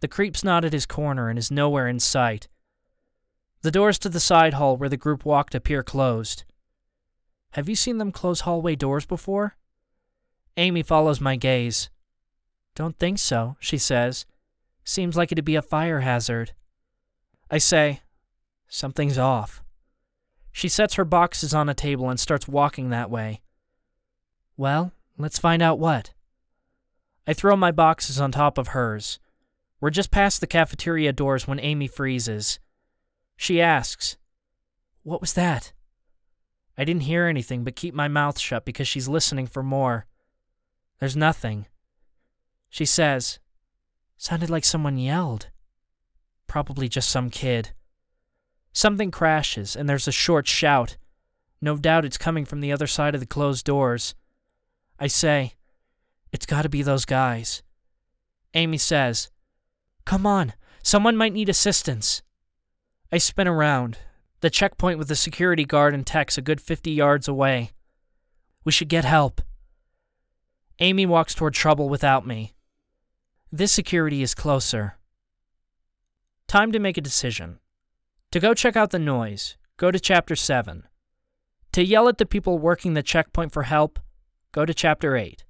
The 0.00 0.08
creep's 0.08 0.44
not 0.44 0.64
at 0.64 0.72
his 0.72 0.86
corner 0.86 1.28
and 1.28 1.38
is 1.38 1.50
nowhere 1.50 1.88
in 1.88 2.00
sight. 2.00 2.48
The 3.62 3.70
doors 3.70 3.98
to 4.00 4.08
the 4.08 4.20
side 4.20 4.54
hall 4.54 4.76
where 4.76 4.88
the 4.88 4.96
group 4.96 5.24
walked 5.24 5.54
appear 5.54 5.82
closed. 5.82 6.44
Have 7.52 7.68
you 7.68 7.74
seen 7.74 7.98
them 7.98 8.12
close 8.12 8.40
hallway 8.40 8.76
doors 8.76 9.04
before? 9.04 9.56
Amy 10.56 10.82
follows 10.82 11.20
my 11.20 11.36
gaze. 11.36 11.90
Don't 12.74 12.98
think 12.98 13.18
so, 13.18 13.56
she 13.58 13.78
says. 13.78 14.26
Seems 14.84 15.16
like 15.16 15.32
it'd 15.32 15.44
be 15.44 15.56
a 15.56 15.62
fire 15.62 16.00
hazard. 16.00 16.52
I 17.50 17.58
say, 17.58 18.00
Something's 18.68 19.18
off. 19.18 19.62
She 20.52 20.68
sets 20.68 20.94
her 20.94 21.04
boxes 21.04 21.54
on 21.54 21.68
a 21.68 21.74
table 21.74 22.10
and 22.10 22.20
starts 22.20 22.46
walking 22.46 22.90
that 22.90 23.10
way. 23.10 23.40
Well, 24.56 24.92
let's 25.16 25.38
find 25.38 25.62
out 25.62 25.78
what. 25.78 26.12
I 27.28 27.34
throw 27.34 27.56
my 27.56 27.72
boxes 27.72 28.18
on 28.18 28.32
top 28.32 28.56
of 28.56 28.68
hers. 28.68 29.18
We're 29.82 29.90
just 29.90 30.10
past 30.10 30.40
the 30.40 30.46
cafeteria 30.46 31.12
doors 31.12 31.46
when 31.46 31.60
Amy 31.60 31.86
freezes. 31.86 32.58
She 33.36 33.60
asks, 33.60 34.16
What 35.02 35.20
was 35.20 35.34
that? 35.34 35.74
I 36.78 36.84
didn't 36.84 37.02
hear 37.02 37.26
anything 37.26 37.64
but 37.64 37.76
keep 37.76 37.92
my 37.92 38.08
mouth 38.08 38.38
shut 38.38 38.64
because 38.64 38.88
she's 38.88 39.08
listening 39.08 39.46
for 39.46 39.62
more. 39.62 40.06
There's 41.00 41.18
nothing. 41.18 41.66
She 42.70 42.86
says, 42.86 43.40
Sounded 44.16 44.48
like 44.48 44.64
someone 44.64 44.96
yelled. 44.96 45.48
Probably 46.46 46.88
just 46.88 47.10
some 47.10 47.28
kid. 47.28 47.72
Something 48.72 49.10
crashes, 49.10 49.76
and 49.76 49.86
there's 49.86 50.08
a 50.08 50.12
short 50.12 50.46
shout. 50.46 50.96
No 51.60 51.76
doubt 51.76 52.06
it's 52.06 52.16
coming 52.16 52.46
from 52.46 52.62
the 52.62 52.72
other 52.72 52.86
side 52.86 53.14
of 53.14 53.20
the 53.20 53.26
closed 53.26 53.66
doors. 53.66 54.14
I 54.98 55.08
say, 55.08 55.57
it's 56.32 56.46
got 56.46 56.62
to 56.62 56.68
be 56.68 56.82
those 56.82 57.04
guys. 57.04 57.62
Amy 58.54 58.78
says, 58.78 59.30
Come 60.04 60.26
on, 60.26 60.54
someone 60.82 61.16
might 61.16 61.32
need 61.32 61.48
assistance. 61.48 62.22
I 63.10 63.18
spin 63.18 63.48
around. 63.48 63.98
The 64.40 64.50
checkpoint 64.50 64.98
with 64.98 65.08
the 65.08 65.16
security 65.16 65.64
guard 65.64 65.94
and 65.94 66.06
tech's 66.06 66.38
a 66.38 66.42
good 66.42 66.60
50 66.60 66.90
yards 66.90 67.26
away. 67.26 67.72
We 68.64 68.72
should 68.72 68.88
get 68.88 69.04
help. 69.04 69.40
Amy 70.78 71.06
walks 71.06 71.34
toward 71.34 71.54
trouble 71.54 71.88
without 71.88 72.26
me. 72.26 72.54
This 73.50 73.72
security 73.72 74.22
is 74.22 74.34
closer. 74.34 74.98
Time 76.46 76.70
to 76.72 76.78
make 76.78 76.96
a 76.96 77.02
decision. 77.02 77.58
To 78.30 78.40
go 78.40 78.54
check 78.54 78.76
out 78.76 78.90
the 78.90 78.98
noise, 78.98 79.56
go 79.76 79.90
to 79.90 79.98
Chapter 79.98 80.36
7. 80.36 80.84
To 81.72 81.84
yell 81.84 82.08
at 82.08 82.18
the 82.18 82.26
people 82.26 82.58
working 82.58 82.94
the 82.94 83.02
checkpoint 83.02 83.52
for 83.52 83.64
help, 83.64 83.98
go 84.52 84.64
to 84.64 84.74
Chapter 84.74 85.16
8. 85.16 85.44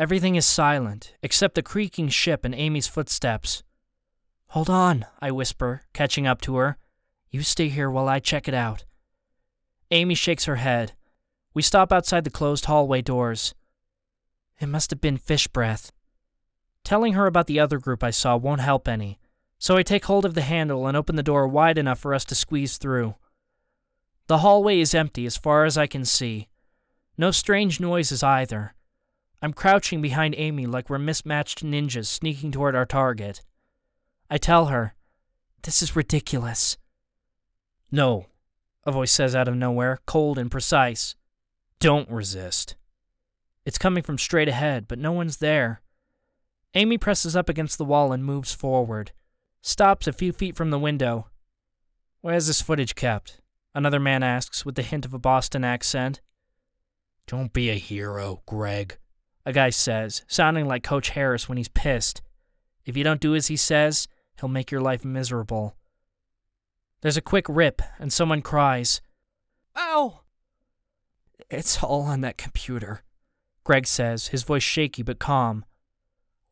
Everything 0.00 0.34
is 0.34 0.46
silent, 0.46 1.12
except 1.22 1.54
the 1.56 1.62
creaking 1.62 2.08
ship 2.08 2.46
and 2.46 2.54
Amy's 2.54 2.86
footsteps. 2.86 3.62
Hold 4.46 4.70
on, 4.70 5.04
I 5.20 5.30
whisper, 5.30 5.82
catching 5.92 6.26
up 6.26 6.40
to 6.40 6.56
her. 6.56 6.78
You 7.28 7.42
stay 7.42 7.68
here 7.68 7.90
while 7.90 8.08
I 8.08 8.18
check 8.18 8.48
it 8.48 8.54
out. 8.54 8.86
Amy 9.90 10.14
shakes 10.14 10.46
her 10.46 10.56
head. 10.56 10.94
We 11.52 11.60
stop 11.60 11.92
outside 11.92 12.24
the 12.24 12.30
closed 12.30 12.64
hallway 12.64 13.02
doors. 13.02 13.54
It 14.58 14.70
must 14.70 14.88
have 14.88 15.02
been 15.02 15.18
fish 15.18 15.46
breath. 15.48 15.92
Telling 16.82 17.12
her 17.12 17.26
about 17.26 17.46
the 17.46 17.60
other 17.60 17.78
group 17.78 18.02
I 18.02 18.10
saw 18.10 18.38
won't 18.38 18.62
help 18.62 18.88
any, 18.88 19.18
so 19.58 19.76
I 19.76 19.82
take 19.82 20.06
hold 20.06 20.24
of 20.24 20.32
the 20.32 20.40
handle 20.40 20.86
and 20.86 20.96
open 20.96 21.16
the 21.16 21.22
door 21.22 21.46
wide 21.46 21.76
enough 21.76 21.98
for 21.98 22.14
us 22.14 22.24
to 22.24 22.34
squeeze 22.34 22.78
through. 22.78 23.16
The 24.28 24.38
hallway 24.38 24.80
is 24.80 24.94
empty 24.94 25.26
as 25.26 25.36
far 25.36 25.66
as 25.66 25.76
I 25.76 25.86
can 25.86 26.06
see. 26.06 26.48
No 27.18 27.30
strange 27.30 27.80
noises 27.80 28.22
either. 28.22 28.74
I'm 29.42 29.52
crouching 29.52 30.02
behind 30.02 30.34
Amy 30.36 30.66
like 30.66 30.90
we're 30.90 30.98
mismatched 30.98 31.64
ninjas 31.64 32.06
sneaking 32.06 32.52
toward 32.52 32.74
our 32.74 32.84
target. 32.84 33.42
I 34.28 34.38
tell 34.38 34.66
her, 34.66 34.94
This 35.62 35.82
is 35.82 35.96
ridiculous. 35.96 36.76
No, 37.90 38.26
a 38.84 38.92
voice 38.92 39.12
says 39.12 39.34
out 39.34 39.48
of 39.48 39.56
nowhere, 39.56 39.98
cold 40.06 40.38
and 40.38 40.50
precise. 40.50 41.16
Don't 41.80 42.10
resist. 42.10 42.76
It's 43.64 43.78
coming 43.78 44.02
from 44.02 44.18
straight 44.18 44.48
ahead, 44.48 44.86
but 44.86 44.98
no 44.98 45.12
one's 45.12 45.38
there. 45.38 45.82
Amy 46.74 46.98
presses 46.98 47.34
up 47.34 47.48
against 47.48 47.78
the 47.78 47.84
wall 47.84 48.12
and 48.12 48.24
moves 48.24 48.54
forward. 48.54 49.12
Stops 49.62 50.06
a 50.06 50.12
few 50.12 50.32
feet 50.32 50.56
from 50.56 50.70
the 50.70 50.78
window. 50.78 51.28
Where's 52.20 52.46
this 52.46 52.62
footage 52.62 52.94
kept? 52.94 53.40
Another 53.74 54.00
man 54.00 54.22
asks 54.22 54.64
with 54.64 54.74
the 54.74 54.82
hint 54.82 55.04
of 55.04 55.14
a 55.14 55.18
Boston 55.18 55.64
accent. 55.64 56.20
Don't 57.26 57.52
be 57.52 57.70
a 57.70 57.74
hero, 57.74 58.42
Greg, 58.46 58.98
a 59.50 59.52
guy 59.52 59.70
says, 59.70 60.24
sounding 60.28 60.66
like 60.66 60.82
Coach 60.82 61.10
Harris 61.10 61.48
when 61.48 61.58
he's 61.58 61.68
pissed. 61.68 62.22
If 62.86 62.96
you 62.96 63.04
don't 63.04 63.20
do 63.20 63.34
as 63.34 63.48
he 63.48 63.56
says, 63.56 64.08
he'll 64.38 64.48
make 64.48 64.70
your 64.70 64.80
life 64.80 65.04
miserable. 65.04 65.76
There's 67.02 67.16
a 67.16 67.22
quick 67.22 67.46
rip, 67.48 67.82
and 67.98 68.12
someone 68.12 68.42
cries, 68.42 69.00
Ow! 69.76 70.20
It's 71.50 71.82
all 71.82 72.02
on 72.02 72.20
that 72.20 72.38
computer, 72.38 73.02
Greg 73.64 73.86
says, 73.86 74.28
his 74.28 74.44
voice 74.44 74.62
shaky 74.62 75.02
but 75.02 75.18
calm. 75.18 75.64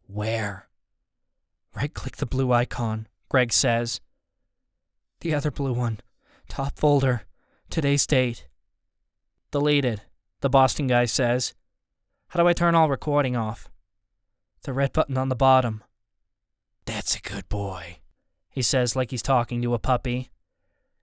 Where? 0.07 0.69
Right 1.75 1.93
click 1.93 2.17
the 2.17 2.27
blue 2.27 2.53
icon, 2.53 3.07
Greg 3.29 3.53
says. 3.53 4.01
The 5.21 5.35
other 5.35 5.51
blue 5.51 5.73
one. 5.73 6.01
Top 6.49 6.79
folder. 6.79 7.23
Today's 7.71 8.07
date. 8.07 8.49
Deleted, 9.51 10.03
the 10.41 10.49
Boston 10.49 10.87
guy 10.87 11.05
says. 11.05 11.55
How 12.29 12.41
do 12.43 12.47
I 12.47 12.53
turn 12.53 12.75
all 12.75 12.91
recording 12.91 13.37
off? 13.37 13.71
The 14.63 14.75
red 14.75 14.93
button 14.93 15.17
on 15.17 15.31
the 15.31 15.35
bottom. 15.35 15.83
That's 16.85 17.17
a 17.17 17.23
good 17.23 17.49
boy, 17.49 18.01
he 18.51 18.61
says 18.61 18.95
like 18.95 19.11
he's 19.11 19.23
talking 19.23 19.63
to 19.63 19.73
a 19.73 19.79
puppy. 19.79 20.31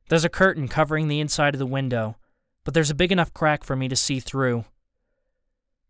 There's 0.07 0.25
a 0.25 0.29
curtain 0.29 0.67
covering 0.67 1.07
the 1.07 1.19
inside 1.19 1.55
of 1.55 1.59
the 1.59 1.65
window, 1.65 2.17
but 2.63 2.75
there's 2.75 2.91
a 2.91 2.95
big 2.95 3.11
enough 3.11 3.33
crack 3.33 3.63
for 3.63 3.75
me 3.75 3.87
to 3.87 3.95
see 3.95 4.19
through. 4.19 4.65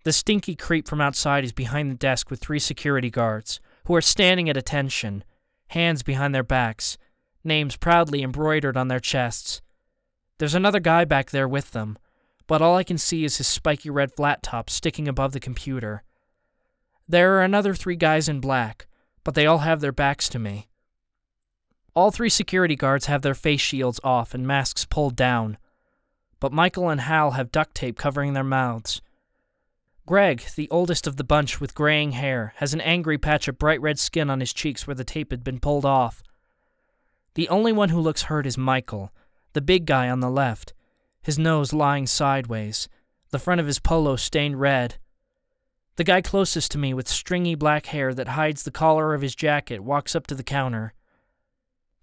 The 0.06 0.13
stinky 0.13 0.56
creep 0.56 0.88
from 0.88 1.02
outside 1.02 1.43
is 1.43 1.52
behind 1.52 1.91
the 1.91 1.95
desk 1.95 2.30
with 2.30 2.39
three 2.39 2.60
security 2.60 3.10
guards, 3.10 3.60
who 3.88 3.95
are 3.95 4.02
standing 4.02 4.50
at 4.50 4.56
attention, 4.56 5.26
hands 5.67 6.02
behind 6.02 6.34
their 6.34 6.43
backs, 6.43 6.98
names 7.43 7.76
proudly 7.76 8.24
embroidered 8.24 8.78
on 8.78 8.88
their 8.88 9.02
chests. 9.02 9.62
There's 10.38 10.56
another 10.56 10.80
guy 10.80 11.04
back 11.04 11.32
there 11.32 11.48
with 11.48 11.71
them, 11.71 11.98
but 12.48 12.62
all 12.62 12.76
I 12.76 12.84
can 12.84 12.98
see 12.98 13.24
is 13.24 13.38
his 13.38 13.48
spiky 13.48 13.90
red 13.90 14.14
flat 14.14 14.44
top 14.44 14.70
sticking 14.70 15.08
above 15.08 15.32
the 15.32 15.40
computer. 15.40 16.04
There 17.08 17.36
are 17.36 17.44
another 17.44 17.74
three 17.74 17.96
guys 17.96 18.28
in 18.28 18.40
black, 18.40 18.88
but 19.24 19.36
they 19.36 19.46
all 19.46 19.60
have 19.60 19.82
their 19.82 19.92
backs 19.92 20.30
to 20.30 20.40
me. 20.40 20.68
All 21.96 22.12
three 22.12 22.30
security 22.30 22.76
guards 22.76 23.06
have 23.06 23.22
their 23.22 23.36
face 23.36 23.62
shields 23.62 24.00
off 24.04 24.34
and 24.34 24.46
masks 24.46 24.86
pulled 24.86 25.16
down, 25.16 25.58
but 26.40 26.52
Michael 26.52 26.90
and 26.90 27.02
Hal 27.02 27.32
have 27.32 27.52
duct 27.52 27.74
tape 27.74 27.98
covering 27.98 28.34
their 28.34 28.44
mouths. 28.44 29.02
Greg, 30.06 30.44
the 30.56 30.70
oldest 30.70 31.08
of 31.08 31.18
the 31.18 31.24
bunch 31.24 31.60
with 31.60 31.74
graying 31.74 32.12
hair, 32.12 32.54
has 32.58 32.74
an 32.74 32.82
angry 32.82 33.18
patch 33.18 33.48
of 33.48 33.58
bright 33.58 33.82
red 33.82 33.98
skin 33.98 34.30
on 34.30 34.40
his 34.40 34.54
cheeks 34.54 34.86
where 34.86 34.94
the 34.94 35.04
tape 35.04 35.32
had 35.32 35.44
been 35.44 35.60
pulled 35.60 35.86
off. 35.86 36.22
The 37.34 37.50
only 37.50 37.72
one 37.72 37.90
who 37.90 38.00
looks 38.00 38.24
hurt 38.24 38.46
is 38.46 38.58
Michael, 38.58 39.12
the 39.54 39.62
big 39.62 39.86
guy 39.86 40.10
on 40.10 40.20
the 40.20 40.30
left, 40.30 40.74
his 41.26 41.40
nose 41.40 41.74
lying 41.74 42.06
sideways, 42.06 42.88
the 43.32 43.40
front 43.40 43.60
of 43.60 43.66
his 43.66 43.80
polo 43.80 44.16
stained 44.16 44.60
red. 44.60 44.98
The 45.96 46.04
guy 46.04 46.22
closest 46.22 46.70
to 46.72 46.78
me 46.78 46.94
with 46.94 47.08
stringy 47.08 47.56
black 47.56 47.88
hair 47.88 48.14
that 48.14 48.28
hides 48.28 48.62
the 48.62 48.70
collar 48.70 49.16
of 49.16 49.24
his 49.24 49.34
jacket 49.34 49.80
walks 49.80 50.16
up 50.16 50.28
to 50.28 50.36
the 50.36 50.44
counter. 50.44 50.94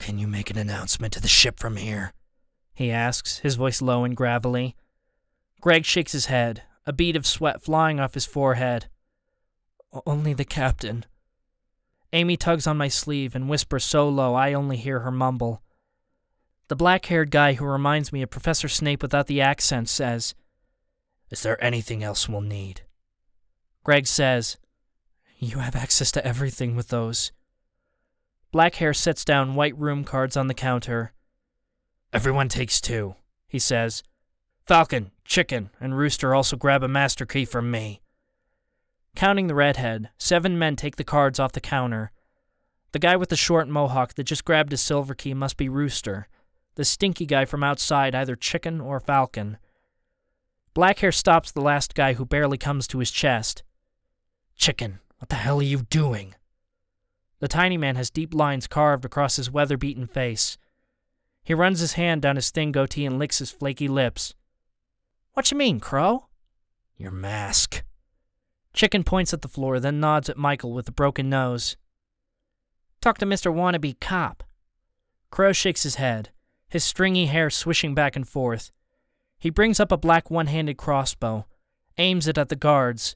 Can 0.01 0.19
you 0.19 0.27
make 0.27 0.51
an 0.51 0.59
announcement 0.59 1.13
to 1.13 1.21
the 1.21 1.29
ship 1.29 1.61
from 1.61 1.77
here? 1.77 2.15
He 2.75 2.91
asks, 2.91 3.39
his 3.39 3.55
voice 3.55 3.81
low 3.81 4.03
and 4.03 4.17
gravelly. 4.17 4.75
Greg 5.61 5.85
shakes 5.85 6.11
his 6.11 6.27
head, 6.27 6.65
a 6.85 6.93
bead 6.93 7.15
of 7.15 7.25
sweat 7.25 7.63
flying 7.63 8.01
off 8.01 8.15
his 8.15 8.27
forehead. 8.27 8.87
Only 10.05 10.35
the 10.35 10.45
captain. 10.45 11.07
Amy 12.13 12.37
tugs 12.37 12.67
on 12.67 12.77
my 12.77 12.89
sleeve 12.89 13.37
and 13.37 13.49
whispers 13.49 13.85
so 13.85 14.09
low 14.09 14.35
I 14.35 14.53
only 14.53 14.79
hear 14.79 15.01
her 15.01 15.13
mumble. 15.13 15.63
The 16.73 16.77
black 16.77 17.05
haired 17.05 17.31
guy 17.31 17.53
who 17.53 17.67
reminds 17.67 18.15
me 18.15 18.23
of 18.23 18.31
Professor 18.31 18.67
Snape 18.67 19.03
without 19.03 19.27
the 19.27 19.43
accent 19.43 19.91
says, 19.91 20.35
Is 21.29 21.43
there 21.43 21.63
anything 21.63 22.03
else 22.03 22.31
we'll 22.31 22.41
need? 22.41 22.81
Greg 23.85 24.07
says, 24.07 24.57
You 25.37 25.59
have 25.59 25.77
access 25.77 26.11
to 26.13 26.27
everything 26.27 26.75
with 26.75 26.89
those. 26.89 27.31
Black 28.53 28.77
hair 28.77 28.95
sets 28.95 29.23
down 29.23 29.55
white 29.55 29.77
room 29.77 30.03
cards 30.03 30.35
on 30.35 30.47
the 30.47 30.55
counter. 30.55 31.13
Everyone 32.11 32.49
takes 32.49 32.81
two, 32.81 33.17
he 33.47 33.59
says. 33.59 34.03
Falcon, 34.65 35.11
Chicken, 35.27 35.69
and 35.79 35.99
Rooster 35.99 36.35
also 36.35 36.57
grab 36.57 36.83
a 36.83 36.89
master 36.89 37.27
key 37.27 37.45
from 37.45 37.71
me. 37.71 38.01
Counting 39.15 39.47
the 39.47 39.55
redhead, 39.55 40.09
seven 40.17 40.59
men 40.59 40.77
take 40.77 40.97
the 40.97 41.05
cards 41.05 41.39
off 41.39 41.53
the 41.53 41.61
counter. 41.61 42.13
The 42.93 42.99
guy 42.99 43.17
with 43.17 43.29
the 43.29 43.37
short 43.37 43.69
mohawk 43.69 44.15
that 44.15 44.25
just 44.25 44.47
grabbed 44.47 44.71
his 44.71 44.81
silver 44.81 45.15
key 45.15 45.35
must 45.35 45.59
be 45.59 45.69
Rooster. 45.69 46.29
The 46.75 46.85
stinky 46.85 47.27
guy 47.27 47.45
from 47.45 47.63
outside, 47.63 48.15
either 48.15 48.35
Chicken 48.35 48.81
or 48.81 48.99
Falcon. 48.99 49.59
Blackhair 50.75 51.13
stops 51.13 51.53
the 51.53 51.61
last 51.61 51.95
guy 51.95 52.15
who 52.15 52.25
barely 52.25 52.57
comes 52.57 52.87
to 52.89 52.99
his 52.99 53.11
chest. 53.11 53.63
Chicken, 54.57 55.01
what 55.19 55.29
the 55.29 55.37
hell 55.37 55.59
are 55.59 55.63
you 55.63 55.83
doing? 55.83 56.35
The 57.41 57.49
tiny 57.49 57.77
man 57.77 57.97
has 57.97 58.11
deep 58.11 58.33
lines 58.33 58.67
carved 58.67 59.05
across 59.05 59.37
his 59.37 59.51
weather 59.51 59.77
beaten 59.77 60.07
face. 60.07 60.57
He 61.45 61.55
runs 61.55 61.81
his 61.81 61.95
hand 61.95 62.23
down 62.23 62.37
his 62.37 62.51
thin 62.51 62.73
goatee 62.73 63.05
and 63.05 63.19
licks 63.19 63.39
his 63.39 63.51
flaky 63.51 63.89
lips. 63.89 64.35
What 65.35 65.51
you 65.51 65.57
mean, 65.57 65.81
Crow? 65.81 66.27
Your 66.97 67.11
mask. 67.11 67.83
Chicken 68.73 69.05
points 69.05 69.35
at 69.35 69.43
the 69.43 69.49
floor, 69.49 69.81
then 69.81 70.01
nods 70.01 70.29
at 70.29 70.37
Michael 70.37 70.73
with 70.73 70.89
a 70.89 70.93
broken 70.93 71.29
nose. 71.29 71.77
Talk 73.01 73.19
to 73.19 73.27
Mr. 73.27 73.53
Wannabe 73.53 73.99
Cop. 74.01 74.45
Crow 75.31 75.53
shakes 75.53 75.83
his 75.83 75.97
head, 75.97 76.31
his 76.73 76.83
stringy 76.83 77.27
hair 77.27 77.51
swishing 77.51 77.95
back 77.95 78.17
and 78.17 78.27
forth. 78.27 78.71
He 79.39 79.51
brings 79.51 79.79
up 79.79 79.93
a 79.93 79.99
black 79.99 80.31
one 80.31 80.47
handed 80.47 80.79
crossbow, 80.79 81.45
aims 81.99 82.27
it 82.27 82.39
at 82.39 82.49
the 82.49 82.57
guards. 82.57 83.15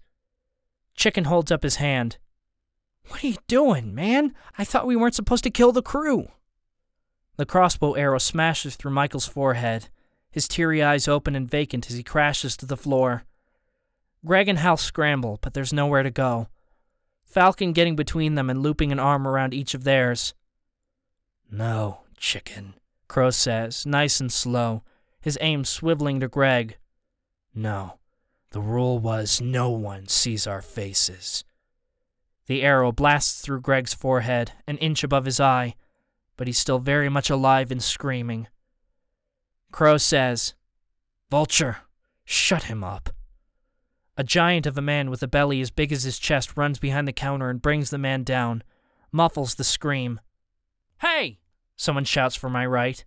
Chicken 0.94 1.24
holds 1.24 1.50
up 1.50 1.62
his 1.62 1.76
hand. 1.76 2.18
What 3.08 3.24
are 3.24 3.28
you 3.28 3.36
doing, 3.46 3.94
man? 3.94 4.34
I 4.58 4.64
thought 4.64 4.86
we 4.86 4.94
weren't 4.94 5.14
supposed 5.14 5.42
to 5.44 5.50
kill 5.50 5.72
the 5.72 5.80
crew. 5.80 6.28
The 7.38 7.46
crossbow 7.46 7.94
arrow 7.94 8.18
smashes 8.18 8.76
through 8.76 8.90
Michael's 8.90 9.26
forehead 9.26 9.88
his 10.30 10.46
teary 10.46 10.82
eyes 10.82 11.08
open 11.08 11.34
and 11.34 11.50
vacant 11.50 11.90
as 11.90 11.96
he 11.96 12.02
crashes 12.02 12.58
to 12.58 12.66
the 12.66 12.76
floor. 12.76 13.24
Greg 14.22 14.50
and 14.50 14.58
Hal 14.58 14.76
scramble, 14.76 15.38
but 15.40 15.54
there's 15.54 15.72
nowhere 15.72 16.02
to 16.02 16.10
go. 16.10 16.48
Falcon 17.24 17.72
getting 17.72 17.96
between 17.96 18.34
them 18.34 18.50
and 18.50 18.62
looping 18.62 18.92
an 18.92 18.98
arm 18.98 19.26
around 19.26 19.54
each 19.54 19.72
of 19.72 19.84
theirs. 19.84 20.34
No, 21.50 22.02
chicken, 22.18 22.74
Crow 23.08 23.30
says, 23.30 23.86
nice 23.86 24.20
and 24.20 24.32
slow, 24.32 24.82
his 25.20 25.38
aim 25.40 25.64
swiveling 25.64 26.20
to 26.20 26.28
Greg. 26.28 26.76
No, 27.54 27.98
the 28.50 28.60
rule 28.60 28.98
was 28.98 29.40
no 29.40 29.70
one 29.70 30.08
sees 30.08 30.46
our 30.46 30.62
faces. 30.62 31.44
The 32.46 32.62
arrow 32.62 32.92
blasts 32.92 33.40
through 33.40 33.60
Greg's 33.60 33.94
forehead, 33.94 34.52
an 34.66 34.78
inch 34.78 35.02
above 35.02 35.24
his 35.24 35.40
eye, 35.40 35.74
but 36.36 36.46
he's 36.46 36.58
still 36.58 36.78
very 36.78 37.08
much 37.08 37.30
alive 37.30 37.70
and 37.70 37.82
screaming. 37.82 38.48
Crow 39.72 39.96
says, 39.96 40.54
Vulture, 41.30 41.78
shut 42.24 42.64
him 42.64 42.84
up. 42.84 43.10
A 44.16 44.24
giant 44.24 44.66
of 44.66 44.78
a 44.78 44.82
man 44.82 45.10
with 45.10 45.22
a 45.22 45.28
belly 45.28 45.60
as 45.60 45.70
big 45.70 45.92
as 45.92 46.04
his 46.04 46.18
chest 46.18 46.56
runs 46.56 46.78
behind 46.78 47.06
the 47.06 47.12
counter 47.12 47.50
and 47.50 47.60
brings 47.60 47.90
the 47.90 47.98
man 47.98 48.22
down, 48.22 48.62
muffles 49.12 49.56
the 49.56 49.64
scream. 49.64 50.20
Hey! 51.00 51.40
Someone 51.76 52.04
shouts 52.04 52.34
from 52.34 52.52
my 52.52 52.66
right. 52.66 53.04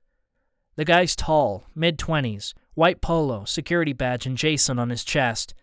The 0.75 0.85
guy's 0.85 1.15
tall, 1.15 1.65
mid 1.75 1.99
twenties, 1.99 2.53
white 2.75 3.01
polo, 3.01 3.43
security 3.45 3.93
badge, 3.93 4.25
and 4.25 4.37
Jason 4.37 4.79
on 4.79 4.89
his 4.89 5.03
chest. 5.03 5.53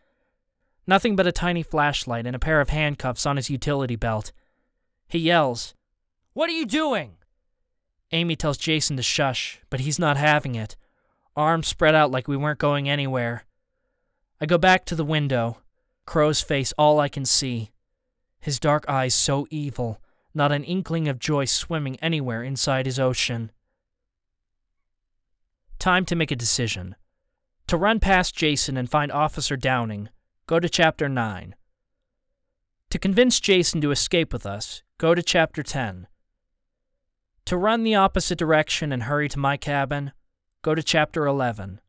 Nothing 0.86 1.16
but 1.16 1.26
a 1.26 1.32
tiny 1.32 1.62
flashlight 1.62 2.26
and 2.26 2.36
a 2.36 2.40
pair 2.40 2.60
of 2.60 2.68
handcuffs 2.68 3.26
on 3.26 3.36
his 3.36 3.50
utility 3.50 3.96
belt. 3.96 4.32
He 5.08 5.18
yells, 5.18 5.74
What 6.32 6.50
are 6.50 6.54
you 6.54 6.66
doing? 6.66 7.16
Amy 8.12 8.36
tells 8.36 8.58
Jason 8.58 8.96
to 8.96 9.02
shush, 9.02 9.60
but 9.70 9.80
he's 9.80 9.98
not 9.98 10.16
having 10.16 10.54
it 10.54 10.76
arms 11.36 11.68
spread 11.68 11.94
out 11.94 12.10
like 12.10 12.26
we 12.26 12.36
weren't 12.36 12.58
going 12.58 12.88
anywhere. 12.88 13.44
I 14.40 14.46
go 14.46 14.58
back 14.58 14.84
to 14.86 14.94
the 14.94 15.04
window, 15.04 15.58
Crow's 16.06 16.40
face 16.40 16.72
all 16.78 16.98
I 16.98 17.08
can 17.08 17.24
see. 17.24 17.72
His 18.40 18.58
dark 18.58 18.88
eyes 18.88 19.14
so 19.14 19.46
evil, 19.50 20.00
not 20.36 20.52
an 20.52 20.62
inkling 20.62 21.08
of 21.08 21.18
joy 21.18 21.46
swimming 21.46 21.96
anywhere 21.96 22.42
inside 22.42 22.86
his 22.86 22.98
ocean. 22.98 23.50
Time 25.78 26.04
to 26.04 26.14
make 26.14 26.30
a 26.30 26.36
decision. 26.36 26.94
To 27.66 27.76
run 27.76 27.98
past 27.98 28.36
Jason 28.36 28.76
and 28.76 28.88
find 28.88 29.10
Officer 29.10 29.56
Downing, 29.56 30.10
go 30.46 30.60
to 30.60 30.68
Chapter 30.68 31.08
9. 31.08 31.56
To 32.90 32.98
convince 32.98 33.40
Jason 33.40 33.80
to 33.80 33.90
escape 33.90 34.32
with 34.32 34.46
us, 34.46 34.82
go 34.98 35.14
to 35.14 35.22
Chapter 35.22 35.62
10. 35.62 36.06
To 37.46 37.56
run 37.56 37.84
the 37.84 37.94
opposite 37.94 38.38
direction 38.38 38.92
and 38.92 39.04
hurry 39.04 39.28
to 39.28 39.38
my 39.38 39.56
cabin, 39.56 40.12
go 40.62 40.74
to 40.74 40.82
chapter 40.82 41.26
11. 41.26 41.80